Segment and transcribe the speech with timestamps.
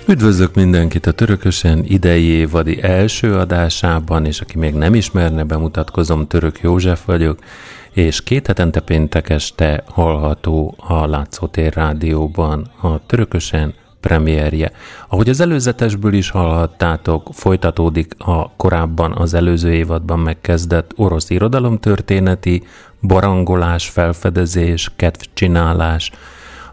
[0.07, 6.59] Üdvözlök mindenkit a Törökösen idei évadi első adásában, és aki még nem ismerne, bemutatkozom, Török
[6.61, 7.39] József vagyok,
[7.91, 14.71] és két hetente péntek este hallható a Látszótér rádióban a Törökösen premierje.
[15.07, 22.63] Ahogy az előzetesből is hallhattátok, folytatódik a korábban az előző évadban megkezdett orosz irodalomtörténeti,
[23.01, 26.11] barangolás, felfedezés, kedvcsinálás.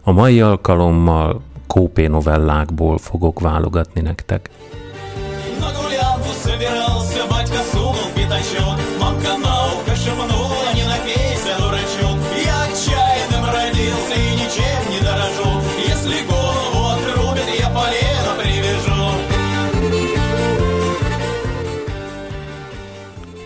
[0.03, 1.42] A mai alkalommal
[1.72, 4.50] kópé novellákból fogok válogatni nektek.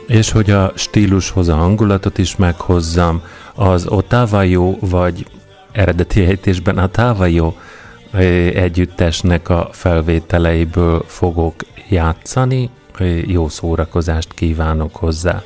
[0.06, 3.22] És hogy a stílushoz a hangulatot is meghozzam,
[3.54, 5.26] az Otávajó, vagy
[5.72, 7.56] eredeti ejtésben a Távajó
[8.54, 11.54] együttesnek a felvételeiből fogok
[11.88, 12.70] játszani.
[13.26, 15.42] Jó szórakozást kívánok hozzá!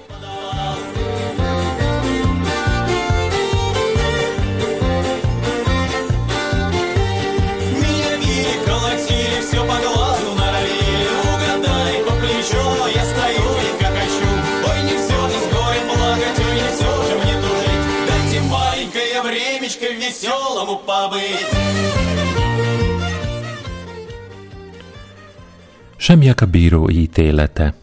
[26.03, 27.75] Semjek a bíró ítélete.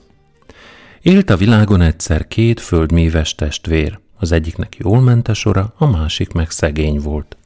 [1.01, 6.31] Élt a világon egyszer két földmíves testvér, az egyiknek jól ment a sora, a másik
[6.31, 7.37] meg szegény volt.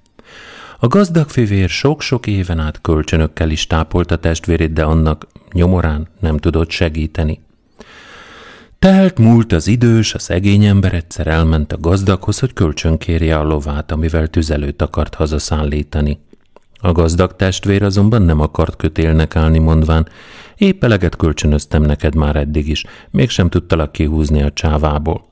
[0.80, 6.70] A gazdag fivér sok-sok éven át kölcsönökkel is tápolta testvérét, de annak nyomorán nem tudott
[6.70, 7.42] segíteni.
[8.80, 13.92] Telt múlt az idős, a szegény ember egyszer elment a gazdaghoz, hogy kölcsönkérje a lovát,
[13.92, 16.20] amivel tüzelőt akart hazaszállítani.
[16.82, 20.08] A gazdag testvér azonban nem akart kötélnek állni, mondván,
[20.56, 25.26] épp eleget kölcsönöztem neked már eddig is, mégsem tudtalak kihúzni a csávából.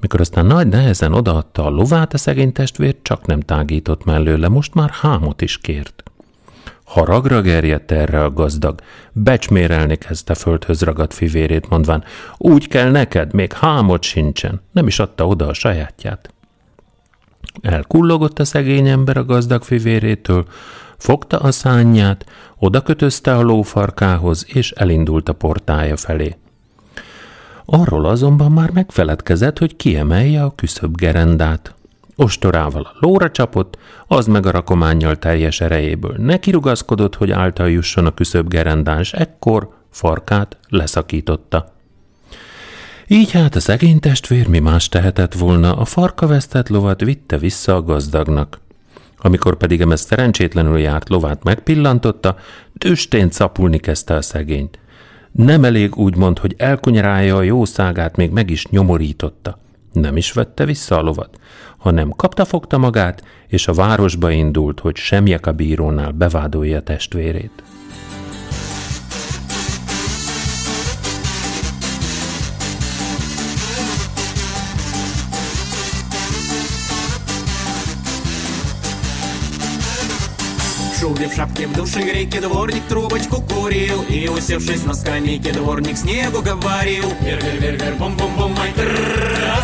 [0.00, 4.74] Mikor aztán nagy nehezen odaadta a lovát, a szegény testvér csak nem tágított mellőle, most
[4.74, 6.02] már hámot is kért.
[6.84, 8.80] Haragra gerjedt erre a gazdag,
[9.12, 12.04] becsmérelni kezdte földhöz ragadt fivérét, mondván,
[12.36, 16.31] úgy kell neked, még hámot sincsen, nem is adta oda a sajátját.
[17.60, 20.46] Elkullogott a szegény ember a gazdag fivérétől,
[20.96, 22.26] fogta a szányját,
[22.58, 26.36] oda kötözte a lófarkához, és elindult a portája felé.
[27.64, 31.74] Arról azonban már megfeledkezett, hogy kiemelje a küszöbb gerendát.
[32.16, 38.14] Ostorával a lóra csapott, az meg a rakományjal teljes erejéből nekirugaszkodott, hogy által jusson a
[38.14, 41.72] küszöbb gerendán, ekkor farkát leszakította.
[43.12, 47.74] Így hát a szegény testvér mi más tehetett volna, a farka vesztett lovat vitte vissza
[47.74, 48.60] a gazdagnak.
[49.18, 52.36] Amikor pedig emes szerencsétlenül járt lovát megpillantotta,
[52.78, 54.78] tüstén szapulni kezdte a szegényt.
[55.32, 59.58] Nem elég úgy mond, hogy elkunyarálja a jószágát, még meg is nyomorította.
[59.92, 61.38] Nem is vette vissza a lovat,
[61.76, 67.62] hanem kapta fogta magát, és a városba indult, hogy semjek a bírónál bevádolja testvérét.
[81.11, 86.41] шубе, в шапке, в душе греке Дворник трубочку курил И, усевшись на скамейке, дворник снегу
[86.41, 88.73] говорил Вер, вер, вер, вер, бум, бум, бум, май,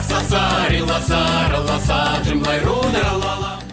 [0.02, 3.64] Сасари, ласара, ласа, джимлай, рудера, лала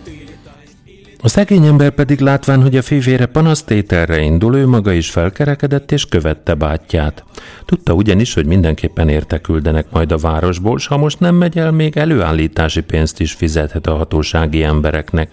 [1.23, 6.07] A szegény ember pedig látván, hogy a fivére panasztételre indul, ő maga is felkerekedett és
[6.07, 7.25] követte bátyját.
[7.65, 11.71] Tudta ugyanis, hogy mindenképpen érte küldenek majd a városból, s ha most nem megy el,
[11.71, 15.33] még előállítási pénzt is fizethet a hatósági embereknek.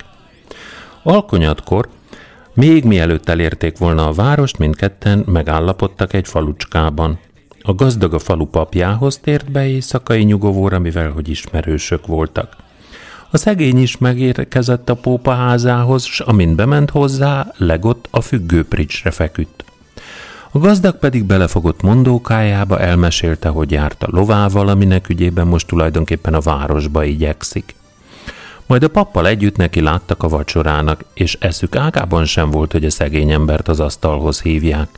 [1.03, 1.89] Alkonyatkor,
[2.54, 7.18] még mielőtt elérték volna a várost, mindketten megállapodtak egy falucskában.
[7.62, 12.56] A gazdag a falu papjához tért be éjszakai nyugovóra, mivel hogy ismerősök voltak.
[13.30, 19.64] A szegény is megérkezett a pópa házához, s amint bement hozzá, legott a függőpricsre feküdt.
[20.50, 26.40] A gazdag pedig belefogott mondókájába, elmesélte, hogy járt a lovával, aminek ügyében most tulajdonképpen a
[26.40, 27.74] városba igyekszik.
[28.66, 32.90] Majd a pappal együtt neki láttak a vacsorának, és eszük ágában sem volt, hogy a
[32.90, 34.88] szegény embert az asztalhoz hívják.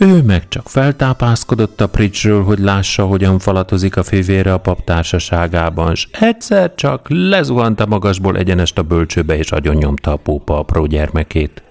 [0.00, 5.94] Ő meg csak feltápászkodott a pricsről, hogy lássa, hogyan falatozik a fivére a pap társaságában,
[5.94, 11.62] s egyszer csak lezuhant a magasból egyenest a bölcsőbe, és nyomta a pópa apró gyermekét.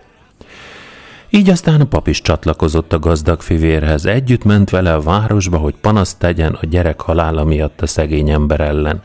[1.29, 5.75] Így aztán a pap is csatlakozott a gazdag fivérhez, együtt ment vele a városba, hogy
[5.81, 9.01] panaszt tegyen a gyerek halála miatt a szegény ember ellen.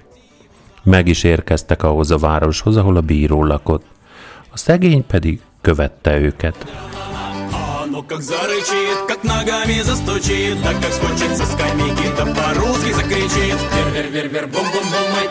[0.83, 3.85] Meg is érkeztek ahhoz a városhoz, ahol a bíró lakott.
[4.49, 6.65] A szegény pedig követte őket.
[7.91, 13.87] Ну как зарычит, как ногами застучит Так как скочит со скамейки, да по-русски закричит Вер,
[13.93, 15.27] вер, вер, вер, бум, бум, бум, мой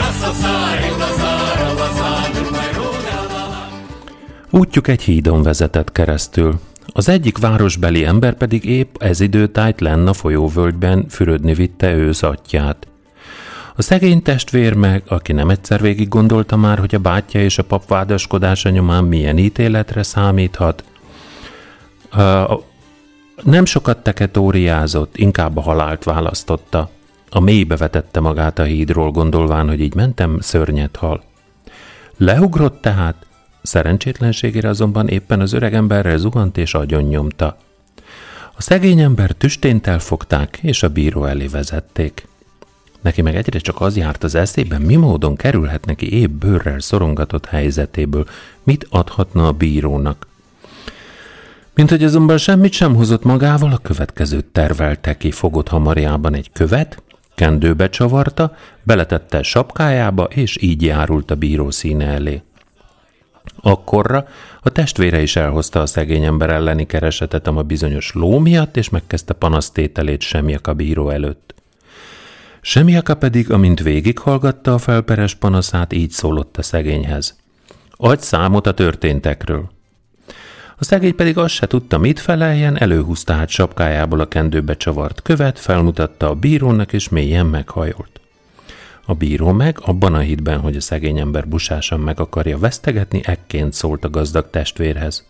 [0.00, 1.68] Рассосари, лазара,
[4.50, 6.60] Útjuk egy hídon vezetett keresztül.
[6.92, 12.86] Az egyik városbeli ember pedig épp ez időtájt lenn a folyóvölgyben fürödni vitte ősz atyát.
[13.75, 17.63] A szegény testvér meg, aki nem egyszer végig gondolta már, hogy a bátyja és a
[17.63, 20.83] pap vádaskodása nyomán milyen ítéletre számíthat,
[23.43, 26.89] nem sokat teketóriázott, inkább a halált választotta.
[27.29, 31.23] A mélybe vetette magát a hídról, gondolván, hogy így mentem, szörnyet hal.
[32.17, 33.25] Leugrott tehát,
[33.61, 37.57] szerencsétlenségére azonban éppen az öreg emberre zuhant és agyon nyomta.
[38.55, 42.27] A szegény ember tüstént elfogták, és a bíró elé vezették.
[43.03, 47.45] Neki meg egyre csak az járt az eszében, mi módon kerülhet neki épp bőrrel szorongatott
[47.45, 48.25] helyzetéből,
[48.63, 50.27] mit adhatna a bírónak.
[51.75, 57.03] Mint hogy azonban semmit sem hozott magával, a következőt tervelte ki fogott hamarjában egy követ,
[57.35, 62.41] kendőbe csavarta, beletette sapkájába, és így járult a bíró színe elé.
[63.61, 64.27] Akkorra
[64.61, 69.33] a testvére is elhozta a szegény ember elleni keresetet a bizonyos ló miatt, és megkezdte
[69.33, 71.53] panasztételét Semjaka bíró előtt.
[72.65, 77.37] Semjaka pedig, amint végighallgatta a felperes panaszát, így szólott a szegényhez.
[77.91, 79.71] Adj számot a történtekről.
[80.77, 85.59] A szegény pedig azt se tudta, mit feleljen, előhúzta hát sapkájából a kendőbe csavart követ,
[85.59, 88.21] felmutatta a bírónak, és mélyen meghajolt.
[89.05, 93.73] A bíró meg, abban a hitben, hogy a szegény ember busásan meg akarja vesztegetni, ekként
[93.73, 95.25] szólt a gazdag testvérhez.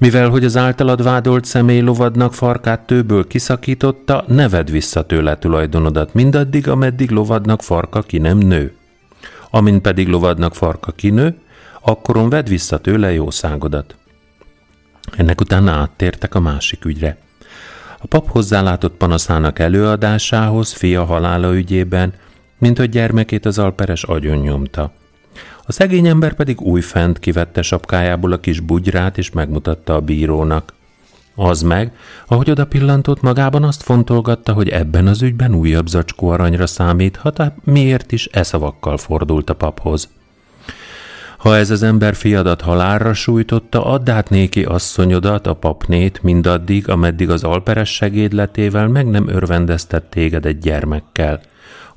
[0.00, 6.14] Mivel, hogy az általad vádolt személy lovadnak farkát tőből kiszakította, ne vedd vissza tőle tulajdonodat
[6.14, 8.74] mindaddig, ameddig lovadnak farka ki nem nő.
[9.50, 11.38] Amint pedig lovadnak farka kinő,
[11.80, 13.96] akkoron vedd vissza tőle jószágodat.
[15.16, 17.16] Ennek utána áttértek a másik ügyre.
[17.98, 22.12] A pap hozzálátott panaszának előadásához fia halála ügyében,
[22.58, 24.92] mint hogy gyermekét az alperes agyon nyomta.
[25.66, 30.72] A szegény ember pedig újfent kivette sapkájából a kis bugyrát, és megmutatta a bírónak.
[31.34, 31.92] Az meg,
[32.26, 38.12] ahogy oda pillantott magában, azt fontolgatta, hogy ebben az ügyben újabb zacskó aranyra számíthat, miért
[38.12, 40.08] is e szavakkal fordult a paphoz.
[41.40, 47.30] Ha ez az ember fiadat halálra sújtotta, add át néki asszonyodat, a papnét, mindaddig, ameddig
[47.30, 51.40] az alperes segédletével meg nem örvendeztet téged egy gyermekkel.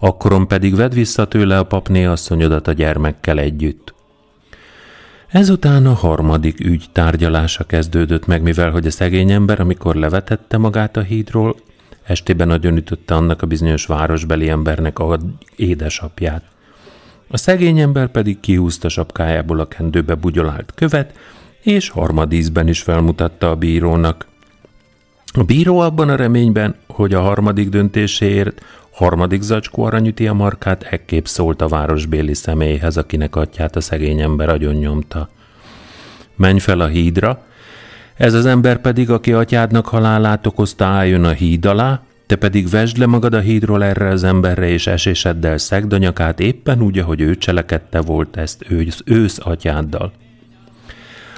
[0.03, 3.93] Akkoron pedig vedd vissza tőle a papné asszonyodat a gyermekkel együtt.
[5.27, 10.98] Ezután a harmadik ügy tárgyalása kezdődött meg, mivel hogy a szegény ember, amikor levetette magát
[10.98, 11.55] a hídról,
[12.03, 15.19] estében nagyon ütötte annak a bizonyos városbeli embernek a
[15.55, 16.43] édesapját.
[17.27, 21.17] A szegény ember pedig kihúzta sapkájából a kendőbe bugyolált követ,
[21.62, 24.27] és harmadízben is felmutatta a bírónak.
[25.33, 28.62] A bíró abban a reményben, hogy a harmadik döntéséért
[28.93, 34.50] harmadik zacskó aranyüti a markát, ekképp szólt a városbéli személyhez, akinek atyát a szegény ember
[34.50, 35.29] agyon nyomta.
[36.35, 37.43] Menj fel a hídra,
[38.15, 42.97] ez az ember pedig, aki atyádnak halálát okozta, álljon a híd alá, te pedig vesd
[42.97, 47.21] le magad a hídról erre az emberre, és eséseddel szegd a nyakát éppen úgy, ahogy
[47.21, 50.12] ő cselekedte volt ezt ősz, ősz atyáddal.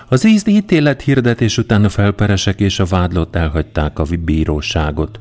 [0.07, 5.19] Az ízd ítélet hirdetés után a felperesek és a vádlott elhagyták a bíróságot.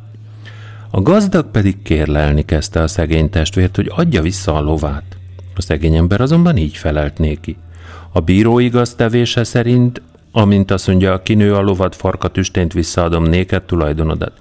[0.94, 5.16] A gazdag pedig kérlelni kezdte a szegény testvért, hogy adja vissza a lovát.
[5.56, 7.56] A szegény ember azonban így felelt néki.
[8.12, 13.62] A bíró igaz tevése szerint, amint azt mondja, kinő a lovat, farka tüstént visszaadom néked
[13.62, 14.32] tulajdonodat.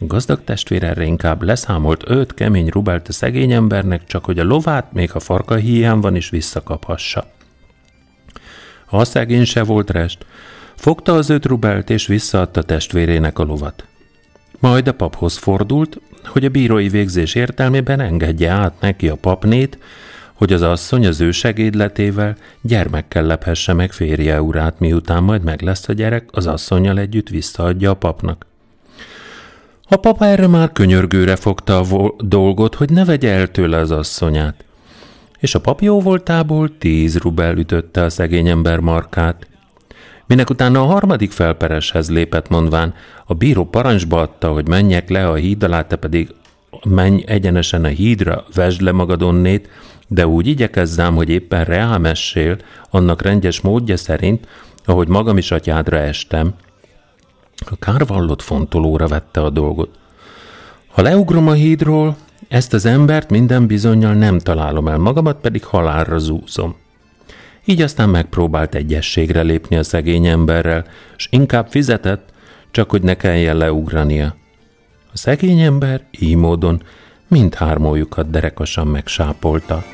[0.00, 4.44] A gazdag testvér erre inkább leszámolt öt kemény rubelt a szegény embernek, csak hogy a
[4.44, 7.26] lovát még a farka hiány van is visszakaphassa.
[8.86, 10.26] Ha a szegény se volt rest,
[10.74, 13.86] fogta az öt rubelt és visszaadta testvérének a lovat.
[14.62, 19.78] Majd a paphoz fordult, hogy a bírói végzés értelmében engedje át neki a papnét,
[20.32, 25.88] hogy az asszony az ő segédletével gyermekkel lephesse meg férje urát, miután majd meg lesz
[25.88, 28.46] a gyerek, az asszonyjal együtt visszaadja a papnak.
[29.88, 34.64] A papa erre már könyörgőre fogta a dolgot, hogy ne vegye el tőle az asszonyát.
[35.38, 39.46] És a pap jó voltából tíz rubel ütötte a szegény ember markát.
[40.26, 42.94] Minek utána a harmadik felpereshez lépett mondván,
[43.32, 46.34] a bíró parancsba adta, hogy menjek le a híd alá, te pedig
[46.84, 49.68] menj egyenesen a hídra, vesd le magad onnét,
[50.08, 52.56] de úgy igyekezzám, hogy éppen reámessél,
[52.90, 54.46] annak rendes módja szerint,
[54.84, 56.54] ahogy magam is atyádra estem.
[57.70, 59.98] A kárvallott fontolóra vette a dolgot.
[60.86, 62.16] Ha leugrom a hídról,
[62.48, 66.76] ezt az embert minden bizonyal nem találom el, magamat pedig halálra zúzom.
[67.64, 70.84] Így aztán megpróbált egyességre lépni a szegény emberrel,
[71.16, 72.31] és inkább fizetett,
[72.72, 74.34] csak hogy ne kelljen leugrania.
[75.12, 76.82] A szegény ember így módon
[77.28, 79.84] mindhármójukat derekasan megsápolta.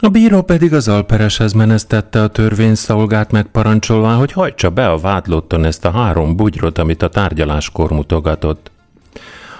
[0.00, 5.84] A bíró pedig az alpereshez menesztette a törvényszolgát megparancsolva, hogy hajtsa be a vádlotton ezt
[5.84, 8.70] a három bugyrot, amit a tárgyaláskor mutogatott.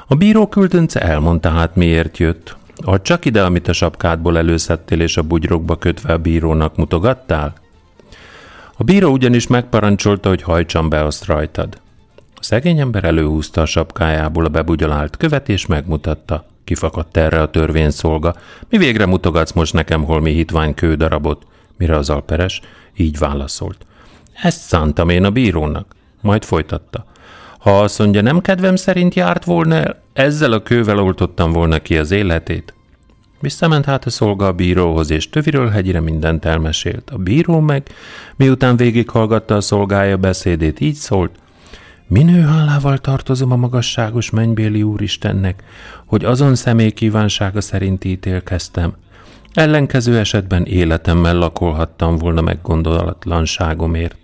[0.07, 2.57] A bíró küldönce elmondta hát miért jött.
[2.77, 7.55] Add csak ide, amit a sapkádból előszedtél és a bugyrokba kötve a bírónak mutogattál?
[8.77, 11.81] A bíró ugyanis megparancsolta, hogy hajtsam be azt rajtad.
[12.35, 16.47] A szegény ember előhúzta a sapkájából a bebugyolált követ és megmutatta.
[16.67, 18.35] Kifakadt erre a törvényszolga.
[18.69, 21.47] Mi végre mutogatsz most nekem holmi hitvány kődarabot?
[21.77, 22.61] Mire az alperes
[22.97, 23.87] így válaszolt.
[24.43, 25.95] Ezt szántam én a bírónak.
[26.21, 27.05] Majd folytatta.
[27.59, 31.99] Ha azt mondja, nem kedvem szerint járt volna el, ezzel a kővel oltottam volna ki
[31.99, 32.75] az életét.
[33.41, 37.11] Visszament hát a szolga a bíróhoz, és töviről hegyire mindent elmesélt.
[37.11, 37.89] A bíró meg,
[38.37, 41.31] miután végighallgatta a szolgája beszédét, így szólt–
[42.09, 45.63] Minő hálával tartozom a magasságos mennybéli úristennek,
[46.05, 48.95] hogy azon személy kívánsága szerint ítélkeztem.
[49.55, 54.17] Ellenkező esetben életemmel lakolhattam volna meggondolatlanságomért.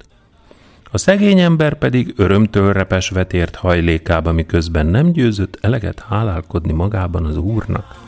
[0.90, 7.36] A szegény ember pedig örömtől repesve tért hajlékába, miközben nem győzött eleget hálálkodni magában az
[7.36, 8.00] úrnak.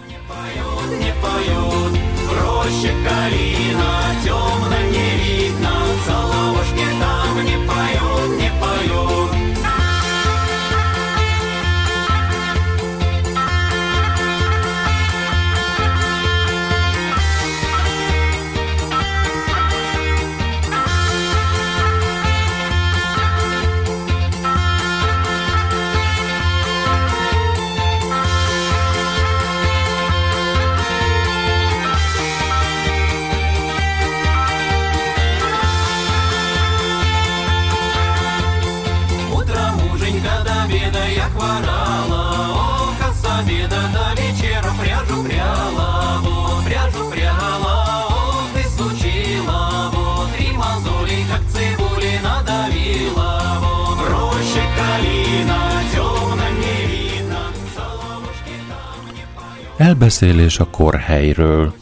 [59.85, 61.75] Elbeszélés a korhelyről.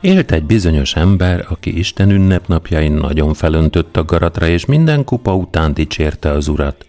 [0.00, 5.74] Élt egy bizonyos ember, aki Isten ünnepnapjain nagyon felöntött a garatra, és minden kupa után
[5.74, 6.86] dicsérte az urat.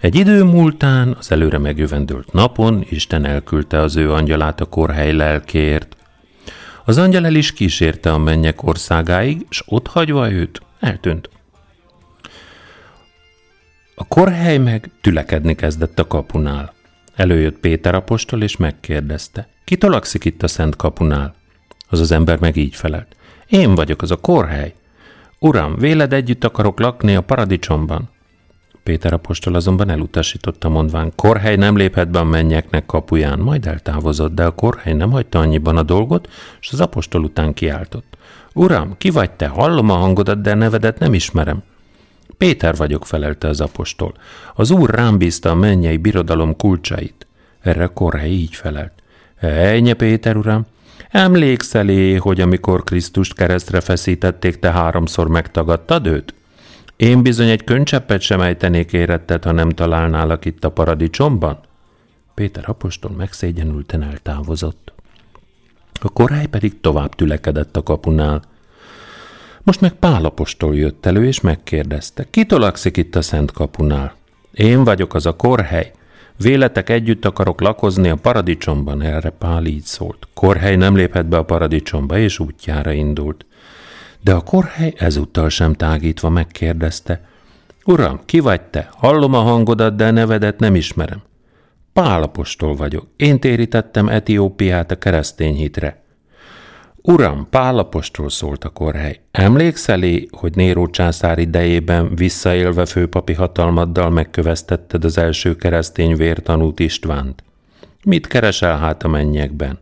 [0.00, 5.96] Egy idő múltán, az előre megjövendőlt napon Isten elküldte az ő angyalát a korhely lelkért.
[6.84, 11.30] Az angyal el is kísérte a mennyek országáig, s ott hagyva őt, eltűnt.
[13.94, 16.80] A korhely meg tülekedni kezdett a kapunál.
[17.14, 21.34] Előjött Péter apostol, és megkérdezte, ki tolakszik itt a szent kapunál?
[21.88, 23.16] Az az ember meg így felelt.
[23.48, 24.74] Én vagyok az a korhely.
[25.38, 28.10] Uram, véled együtt akarok lakni a paradicsomban?
[28.82, 34.44] Péter apostol azonban elutasította mondván, korhely nem léphet be a mennyeknek kapuján, majd eltávozott, de
[34.44, 36.28] a korhely nem hagyta annyiban a dolgot,
[36.60, 38.16] és az apostol után kiáltott.
[38.54, 39.46] Uram, ki vagy te?
[39.46, 41.62] Hallom a hangodat, de nevedet nem ismerem.
[42.42, 44.14] Péter vagyok, felelte az apostol.
[44.54, 47.26] Az úr rám bízta a mennyei birodalom kulcsait.
[47.60, 48.92] Erre korhely így felelt.
[49.40, 50.66] Ejnye, Péter uram,
[51.10, 56.34] emlékszel hogy amikor Krisztust keresztre feszítették, te háromszor megtagadtad őt?
[56.96, 61.58] Én bizony egy könycseppet sem ejtenék érettet, ha nem találnálak itt a paradicsomban?
[62.34, 64.92] Péter apostol megszégyenülten eltávozott.
[66.00, 68.42] A korály pedig tovább tülekedett a kapunál.
[69.64, 74.14] Most meg Pál apostol jött elő, és megkérdezte, ki tolakszik itt a szent kapunál?
[74.52, 75.92] Én vagyok az a korhely.
[76.36, 80.28] Véletek együtt akarok lakozni a paradicsomban, erre Pál így szólt.
[80.34, 83.46] Korhely nem léphet be a paradicsomba, és útjára indult.
[84.20, 87.26] De a korhely ezúttal sem tágítva megkérdezte.
[87.84, 88.88] Uram, ki vagy te?
[88.90, 91.22] Hallom a hangodat, de a nevedet nem ismerem.
[91.92, 93.06] Pálapostól vagyok.
[93.16, 96.01] Én térítettem Etiópiát a keresztény hitre.
[97.04, 99.20] Uram, Pálapostól szólt a korhely.
[99.30, 107.44] Emlékszelé, hogy Néró császár idejében visszaélve főpapi hatalmaddal megköveztetted az első keresztény vértanút Istvánt?
[108.04, 109.78] Mit keresel hát a mennyekben?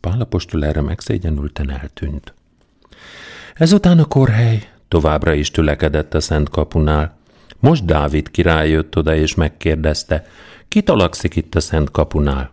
[0.00, 2.34] Pálapostól erre megszégyenülten eltűnt.
[3.54, 7.16] Ezután a korhely továbbra is tülekedett a szent kapunál.
[7.58, 10.26] Most Dávid király jött oda és megkérdezte,
[10.68, 10.82] ki
[11.34, 12.50] itt a szent kapunál?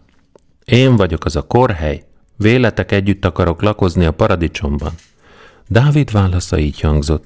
[0.66, 2.04] Én vagyok az a korhely,
[2.42, 4.92] véletek együtt akarok lakozni a paradicsomban.
[5.68, 7.24] Dávid válasza így hangzott.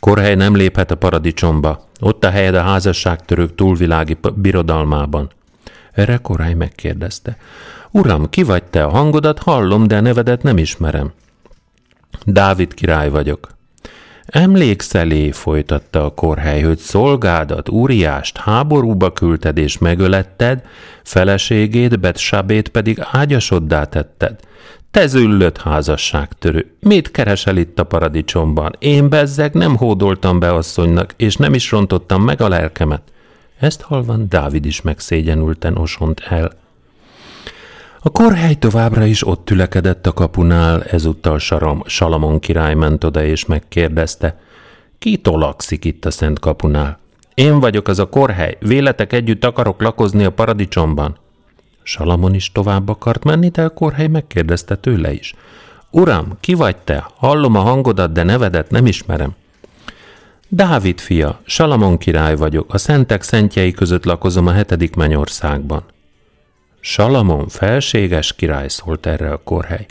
[0.00, 5.30] Korhely nem léphet a paradicsomba, ott a helyed a házasságtörők túlvilági birodalmában.
[5.92, 7.36] Erre Korhely megkérdezte.
[7.90, 8.84] Uram, ki vagy te?
[8.84, 11.12] A hangodat hallom, de a nevedet nem ismerem.
[12.24, 13.55] Dávid király vagyok.
[14.26, 20.62] Emlékszelé, folytatta a korhely, hogy szolgádat, úriást háborúba küldted és megöletted,
[21.02, 24.40] feleségét, Betsabét pedig ágyasoddá tetted.
[24.90, 28.72] Te züllött házasságtörő, mit keresel itt a paradicsomban?
[28.78, 33.02] Én bezzeg nem hódoltam be asszonynak, és nem is rontottam meg a lelkemet.
[33.58, 36.52] Ezt halvan Dávid is megszégyenülten osont el.
[38.06, 43.46] A korhely továbbra is ott tülekedett a kapunál, ezúttal Saram, Salamon király ment oda és
[43.46, 44.40] megkérdezte,
[44.98, 46.98] ki tolakszik itt a szent kapunál?
[47.34, 51.16] Én vagyok az a korhely, véletek együtt akarok lakozni a paradicsomban.
[51.82, 55.34] Salamon is tovább akart menni, de a korhely megkérdezte tőle is.
[55.90, 57.06] Uram, ki vagy te?
[57.16, 59.34] Hallom a hangodat, de nevedet nem ismerem.
[60.48, 65.94] Dávid fia, Salamon király vagyok, a szentek szentjei között lakozom a hetedik mennyországban.
[66.88, 69.86] Salamon felséges király szólt erre a korhely.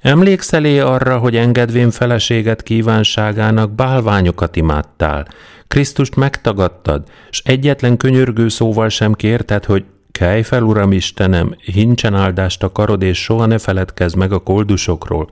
[0.00, 5.26] Emlékszelé arra, hogy engedvén feleséget kívánságának bálványokat imádtál,
[5.68, 12.62] Krisztust megtagadtad, s egyetlen könyörgő szóval sem kérted, hogy kelj fel, Uram Istenem, hincsen áldást
[12.62, 15.30] akarod, és soha ne feledkezz meg a koldusokról.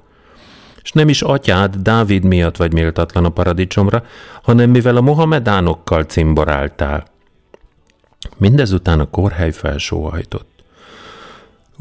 [0.82, 4.04] És nem is atyád, Dávid miatt vagy méltatlan a paradicsomra,
[4.42, 7.04] hanem mivel a mohamedánokkal cimboráltál.
[8.36, 10.49] Mindezután a korhely felsóhajtott.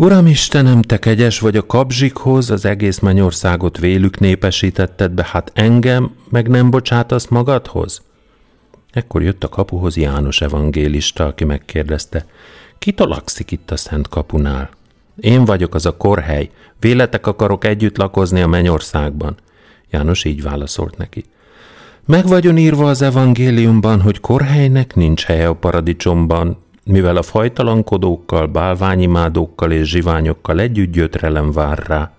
[0.02, 6.12] Uram Istenem, te kegyes vagy a kapzsikhoz, az egész mennyországot vélük népesítetted be, hát engem
[6.30, 8.02] meg nem bocsátasz magadhoz?
[8.92, 12.26] Ekkor jött a kapuhoz János evangélista, aki megkérdezte,
[12.78, 14.70] ki talakszik itt a szent kapunál?
[15.16, 19.38] Én vagyok az a korhely, véletek akarok együtt lakozni a mennyországban.
[19.90, 21.24] János így válaszolt neki.
[22.06, 26.58] Meg vagyon írva az evangéliumban, hogy korhelynek nincs helye a paradicsomban,
[26.92, 32.12] mivel a fajtalankodókkal, bálványimádókkal és zsiványokkal együtt gyötrelem vár rá.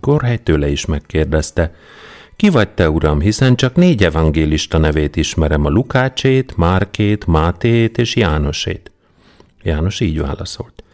[0.00, 1.74] Korhely tőle is megkérdezte,
[2.36, 8.16] ki vagy te, uram, hiszen csak négy evangélista nevét ismerem, a Lukácsét, Márkét, Mátét és
[8.16, 8.90] Jánosét.
[9.62, 10.84] János így válaszolt.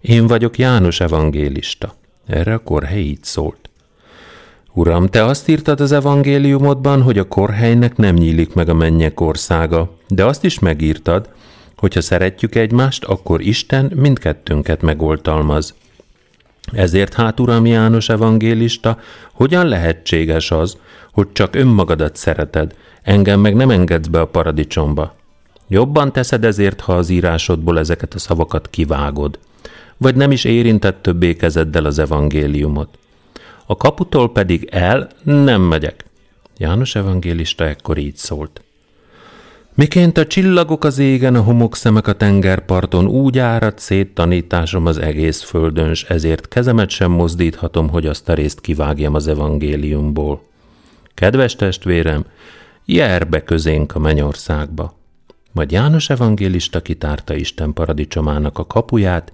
[0.00, 1.94] Én vagyok János evangélista.
[2.26, 3.70] Erre a korhely így szólt.
[4.72, 9.96] Uram, te azt írtad az evangéliumodban, hogy a korhelynek nem nyílik meg a mennyek országa,
[10.08, 11.28] de azt is megírtad,
[11.82, 15.74] Hogyha szeretjük egymást, akkor Isten mindkettőnket megoltalmaz.
[16.72, 18.98] Ezért hát, Uram János evangélista,
[19.32, 20.76] hogyan lehetséges az,
[21.12, 25.14] hogy csak önmagadat szereted, engem meg nem engedsz be a paradicsomba?
[25.68, 29.38] Jobban teszed ezért, ha az írásodból ezeket a szavakat kivágod,
[29.96, 32.98] vagy nem is érintett többé kezeddel az evangéliumot.
[33.66, 36.04] A kaputól pedig el nem megyek.
[36.56, 38.62] János evangélista ekkor így szólt.
[39.82, 45.42] Miként a csillagok az égen, a homokszemek a tengerparton, úgy árad szét tanításom az egész
[45.42, 50.42] földön, s ezért kezemet sem mozdíthatom, hogy azt a részt kivágjam az evangéliumból.
[51.14, 52.24] Kedves testvérem,
[52.84, 54.98] jár be közénk a mennyországba.
[55.52, 59.32] majd János evangélista kitárta Isten paradicsomának a kapuját,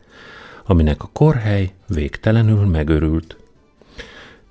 [0.67, 3.37] aminek a korhely végtelenül megörült.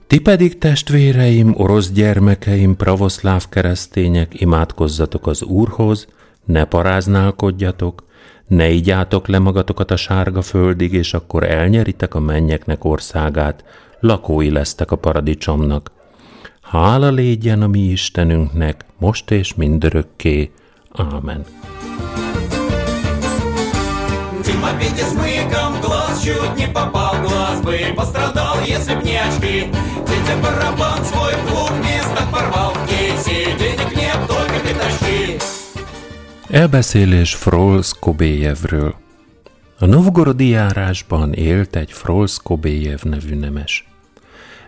[0.08, 6.08] Ti pedig, testvéreim, orosz gyermekeim, pravoszláv keresztények, imádkozzatok az Úrhoz,
[6.46, 8.04] ne paráználkodjatok,
[8.48, 13.64] ne igyátok le magatokat a sárga földig, és akkor elnyeritek a mennyeknek országát,
[14.00, 15.92] lakói lesztek a paradicsomnak.
[16.62, 20.52] Hála légyen a mi Istenünknek, most és mindörökké.
[20.92, 21.46] Ámen.
[24.47, 29.67] Тимофей с мыком глаз чуть не попал, глаз бы пострадал, если б не очки.
[30.07, 35.39] Дядя барабан свой в двух местах порвал в кейсе, денег нет, только притащи.
[36.49, 38.95] Elbeszélés Frolsz Kobéjevről
[39.79, 43.87] A novgorodi járásban élt egy Frolsz Kobéjev nevű nemes.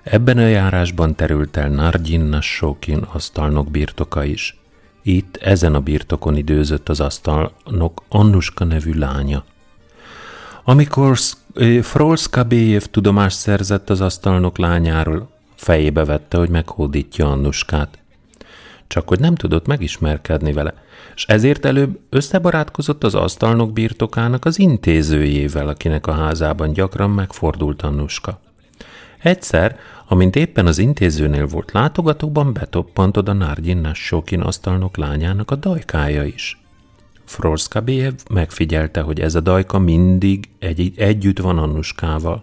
[0.03, 4.59] Ebben a járásban terült el Nargyinna Sokin asztalnok birtoka is.
[5.03, 9.45] Itt, ezen a birtokon időzött az asztalnok Annuska nevű lánya.
[10.70, 11.18] Amikor
[11.82, 18.00] Frolsz Kabéjev tudomást szerzett az asztalnok lányáról, fejébe vette, hogy meghódítja Annuskát.
[18.88, 20.74] Csak hogy nem tudott megismerkedni vele,
[21.16, 28.40] és ezért előbb összebarátkozott az asztalnok birtokának az intézőjével, akinek a házában gyakran megfordult Annuska.
[29.20, 36.24] Egyszer, amint éppen az intézőnél volt látogatóban, betoppant oda Nárgyinnás Sokin asztalnok lányának a dajkája
[36.24, 36.62] is.
[37.30, 42.42] Frorszkabéjev megfigyelte, hogy ez a dajka mindig egy, együtt van Annuskával.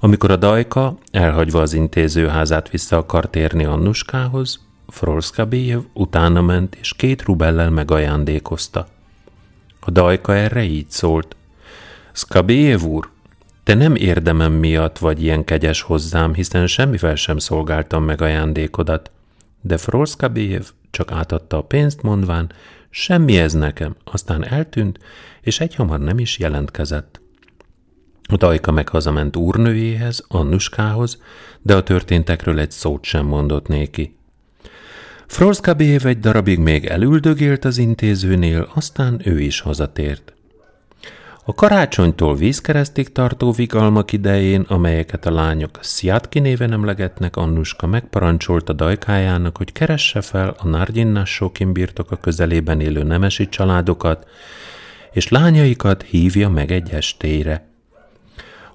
[0.00, 7.22] Amikor a dajka, elhagyva az intézőházát vissza akart térni Annuskához, Frolszkabéjev utána ment, és két
[7.22, 8.86] rubellel megajándékozta.
[9.80, 11.36] A dajka erre így szólt.
[12.12, 13.10] Szkabéjev úr,
[13.64, 19.10] te nem érdemem miatt vagy ilyen kegyes hozzám, hiszen semmivel sem szolgáltam meg ajándékodat.
[19.60, 22.52] De Frolszkabéjev csak átadta a pénzt, mondván,
[22.96, 24.98] semmi ez nekem, aztán eltűnt,
[25.40, 27.20] és egyhamar nem is jelentkezett.
[28.28, 31.22] A dajka meg hazament úrnőjéhez, Annuskához,
[31.62, 34.16] de a történtekről egy szót sem mondott néki.
[35.26, 40.34] Frolszkabéjev egy darabig még elüldögélt az intézőnél, aztán ő is hazatért.
[41.46, 49.56] A karácsonytól vízkeresztig tartó vigalmak idején, amelyeket a lányok Sziátki néven emlegetnek, Annuska megparancsolta dajkájának,
[49.56, 54.28] hogy keresse fel a Nárgyinnás Sokin birtoka közelében élő nemesi családokat,
[55.12, 57.68] és lányaikat hívja meg egy estére.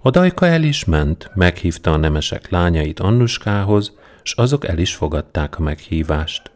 [0.02, 5.60] A dajka el is ment, meghívta a nemesek lányait Annuskához, s azok el is fogadták
[5.60, 6.52] a meghívást.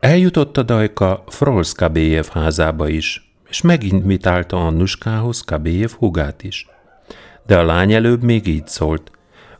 [0.00, 6.66] Eljutott a dajka Frolsz Kabéjev házába is, és meginvitálta Annuskához Kabéjev hugát is.
[7.46, 9.10] De a lány előbb még így szólt.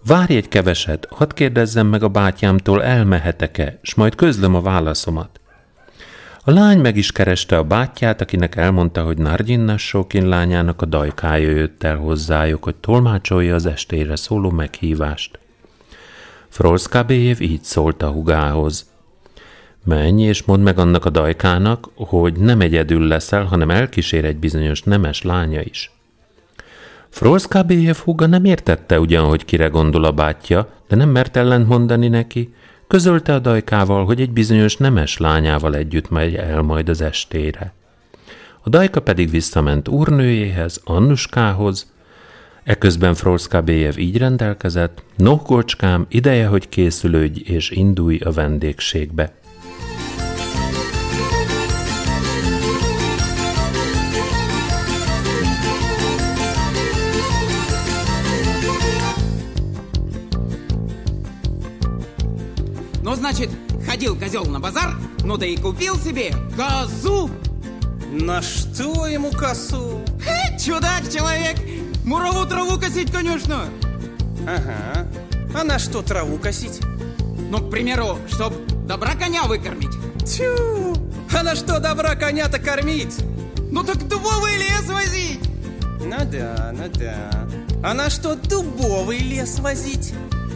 [0.06, 5.40] Várj egy keveset, hadd kérdezzem meg a bátyámtól, elmehetek-e, s majd közlöm a válaszomat.
[6.44, 11.50] A lány meg is kereste a bátyját, akinek elmondta, hogy Nargyinnas Sokin lányának a dajkája
[11.50, 15.38] jött el hozzájuk, hogy tolmácsolja az estére szóló meghívást.
[16.48, 18.87] Frolszkábéjev így szólt a hugához.
[19.84, 24.82] Menj és mondd meg annak a dajkának, hogy nem egyedül leszel, hanem elkísér egy bizonyos
[24.82, 25.92] nemes lánya is.
[27.08, 32.08] Frolszkábéjev húga nem értette ugyan, hogy kire gondol a bátyja, de nem mert ellent mondani
[32.08, 32.54] neki,
[32.86, 37.72] közölte a dajkával, hogy egy bizonyos nemes lányával együtt megy el majd az estére.
[38.62, 41.92] A dajka pedig visszament úrnőjéhez, Annuskához,
[42.64, 49.37] Eközben Frolszkábéjev így rendelkezett, Nohgocskám, ideje, hogy készülődj és indulj a vendégségbe.
[63.30, 63.50] Значит,
[63.86, 67.30] ходил козел на базар, ну да и купил себе козу.
[68.10, 70.00] На что ему косу?
[70.24, 71.58] Хе, чудак человек!
[72.06, 73.66] Мурову траву косить, конечно!
[74.46, 75.06] Ага.
[75.54, 76.80] А на что траву косить?
[77.50, 78.54] Ну, к примеру, чтоб
[78.86, 79.92] добра коня выкормить.
[80.24, 80.96] Тю!
[81.30, 83.18] А на что добра коня-то кормить?
[83.70, 85.40] Ну так дубовый лес возить!
[86.00, 87.46] Ну да, ну да.
[87.84, 90.14] А на что дубовый лес возить?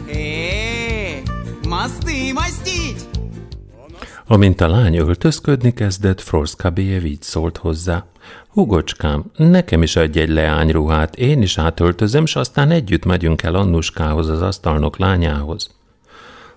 [0.09, 1.42] Э-э-э!
[1.69, 3.09] Maszti, masztít!
[4.27, 8.05] Amint a lány öltözködni kezdett, Frolszkabéjev így szólt hozzá.
[8.47, 14.29] Hugocskám, nekem is adj egy leányruhát, én is átöltözöm, s aztán együtt megyünk el Annuskához,
[14.29, 15.69] az asztalnok lányához.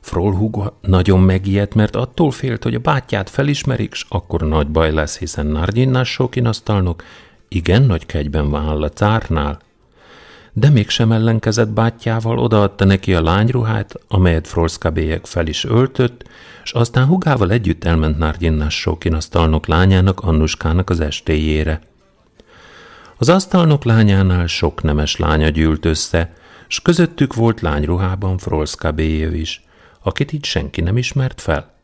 [0.01, 4.93] Frol Hugo nagyon megijedt, mert attól félt, hogy a bátyját felismerik, s akkor nagy baj
[4.93, 7.03] lesz, hiszen Nargyinnás Sokin asztalnok
[7.49, 9.59] igen nagy kegyben van a cárnál.
[10.59, 16.29] De mégsem ellenkezett bátyjával, odaadta neki a lányruhát, amelyet Frolszkabélyek fel is öltött,
[16.65, 21.81] és aztán hugával együtt elment Nárgyinnás Sókin asztalnok lányának, Annuskának az estéjére.
[23.17, 26.33] Az asztalnok lányánál sok nemes lánya gyűlt össze,
[26.69, 29.65] s közöttük volt lányruhában Frolszkabéjev is,
[30.03, 31.75] akit így senki nem ismert fel.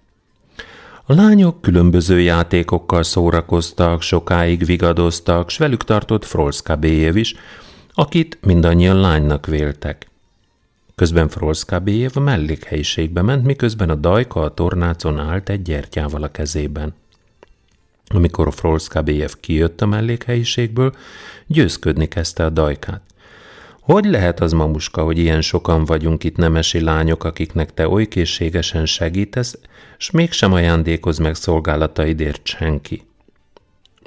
[1.05, 7.35] A lányok különböző játékokkal szórakoztak, sokáig vigadoztak, s velük tartott Frolszkabéjev is,
[7.95, 10.07] akit mindannyian lánynak véltek.
[10.95, 16.95] Közben Frolszkabéjev a mellékhelyiségbe ment, miközben a dajka a tornácon állt egy gyertyával a kezében.
[18.07, 20.95] Amikor a Frolszkabéjev kijött a mellékhelyiségből,
[21.47, 23.01] győzködni kezdte a dajkát.
[23.81, 28.87] Hogy lehet az, mamuska, hogy ilyen sokan vagyunk itt nemesi lányok, akiknek te oly készségesen
[28.87, 29.59] segítesz,
[29.99, 33.03] s mégsem ajándékoz meg szolgálataidért senki?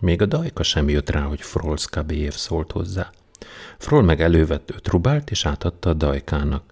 [0.01, 3.11] Még a dajka sem jött rá, hogy Frolszkabéjev szólt hozzá.
[3.77, 6.63] Frol meg elővett öt rubált, és átadta a dajkának.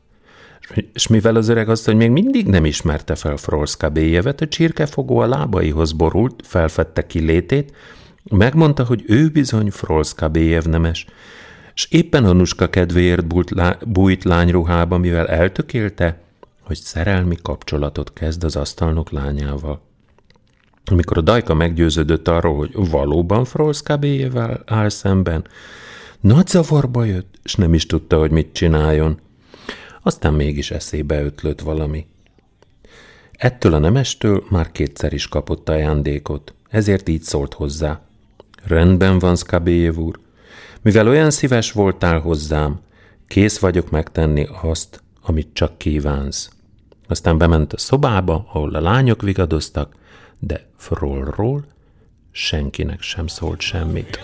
[0.94, 5.28] És mivel az öreg azt, még mindig nem ismerte fel Frolszka béjevet, a csirkefogó a
[5.28, 7.74] lábaihoz borult, felfedte ki létét,
[8.24, 11.06] megmondta, hogy ő bizony Frolszka béjev nemes,
[11.74, 16.22] és éppen Anuska kedvéért bújt, lá, bújt lányruhába, mivel eltökélte,
[16.62, 19.82] hogy szerelmi kapcsolatot kezd az asztalnok lányával.
[20.86, 25.46] Amikor a Dajka meggyőződött arról, hogy valóban Frolszka béjevel áll szemben,
[26.24, 29.20] nagy zavarba jött, és nem is tudta, hogy mit csináljon.
[30.02, 32.06] Aztán mégis eszébe ötlött valami.
[33.32, 38.02] Ettől a nemestől már kétszer is kapott ajándékot, ezért így szólt hozzá.
[38.64, 40.20] Rendben van, Skabéjev úr.
[40.82, 42.80] Mivel olyan szíves voltál hozzám,
[43.28, 46.50] kész vagyok megtenni azt, amit csak kívánsz.
[47.08, 49.96] Aztán bement a szobába, ahol a lányok vigadoztak,
[50.40, 51.66] de Frollról
[52.34, 54.20] senkinek sem szólt semmit.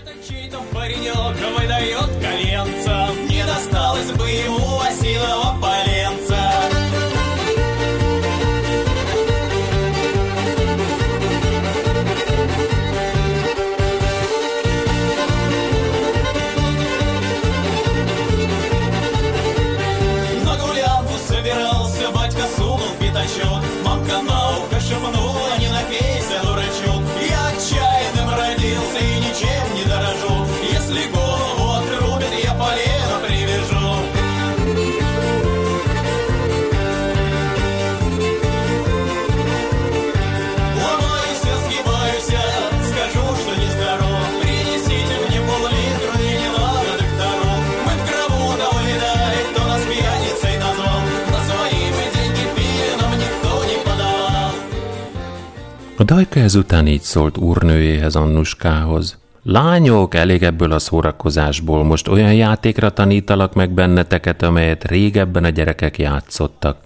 [56.00, 59.18] A dajka ezután így szólt úrnőjéhez Annuskához.
[59.42, 65.98] Lányok, elég ebből a szórakozásból, most olyan játékra tanítalak meg benneteket, amelyet régebben a gyerekek
[65.98, 66.78] játszottak.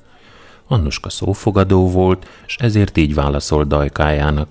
[0.68, 4.48] Annuska szófogadó volt, és ezért így válaszolt dajkájának.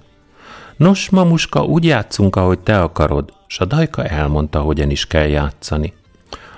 [0.77, 5.93] Nos, mamuska, úgy játszunk, ahogy te akarod, s a dajka elmondta, hogyan is kell játszani.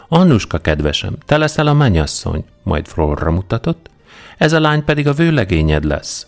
[0.08, 3.90] Annuska, kedvesem, te leszel a mennyasszony, majd Frorra mutatott,
[4.38, 6.28] ez a lány pedig a vőlegényed lesz.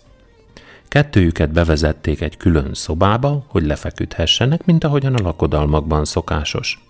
[0.88, 6.84] Kettőjüket bevezették egy külön szobába, hogy lefeküdhessenek, mint ahogyan a lakodalmakban szokásos.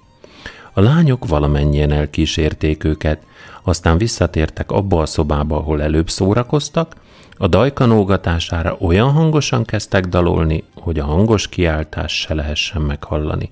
[0.72, 3.22] A lányok valamennyien elkísérték őket,
[3.62, 6.96] aztán visszatértek abba a szobába, ahol előbb szórakoztak,
[7.36, 13.50] a dajkanógatására olyan hangosan kezdtek dalolni, hogy a hangos kiáltás se lehessen meghallani.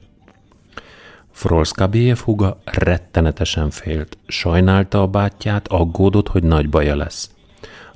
[1.31, 7.31] Frolszkabéjev huga rettenetesen félt, sajnálta a bátyját, aggódott, hogy nagy baja lesz.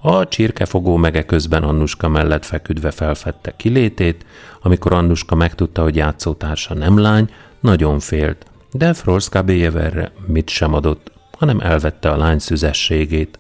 [0.02, 4.26] A csirkefogó mege közben Annuska mellett feküdve felfedte kilétét,
[4.62, 11.12] amikor Annuska megtudta, hogy játszótársa nem lány, nagyon félt, de Frolszka erre mit sem adott,
[11.38, 13.38] hanem elvette a lány szüzességét.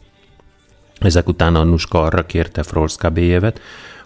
[0.98, 3.12] Ezek után Annuska arra kérte Frolszka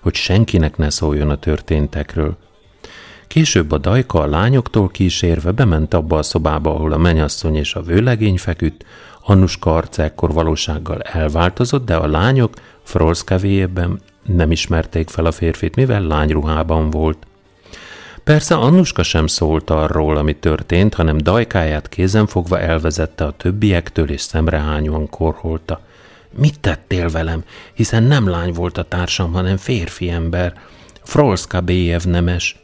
[0.00, 2.36] hogy senkinek ne szóljon a történtekről.
[3.26, 7.82] Később a dajka a lányoktól kísérve bement abba a szobába, ahol a menyasszony és a
[7.82, 8.84] vőlegény feküdt,
[9.26, 16.02] Annuska arca ekkor valósággal elváltozott, de a lányok Frolszkavéjében nem ismerték fel a férfit, mivel
[16.02, 17.26] lányruhában volt.
[18.24, 24.20] Persze Annuska sem szólt arról, ami történt, hanem dajkáját kézen fogva elvezette a többiektől, és
[24.20, 25.80] szemrehányóan korholta.
[26.38, 27.44] Mit tettél velem?
[27.74, 30.52] Hiszen nem lány volt a társam, hanem férfi ember.
[31.02, 32.62] Frolszka Béjev nemes.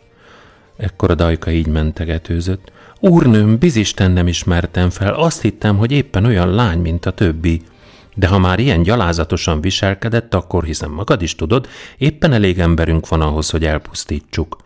[0.77, 2.73] Ekkor a dajka így mentegetőzött.
[3.03, 7.63] Úrnőm, bizisten nem ismertem fel, azt hittem, hogy éppen olyan lány, mint a többi.
[8.15, 13.21] De ha már ilyen gyalázatosan viselkedett, akkor hiszem magad is tudod, éppen elég emberünk van
[13.21, 14.59] ahhoz, hogy elpusztítsuk.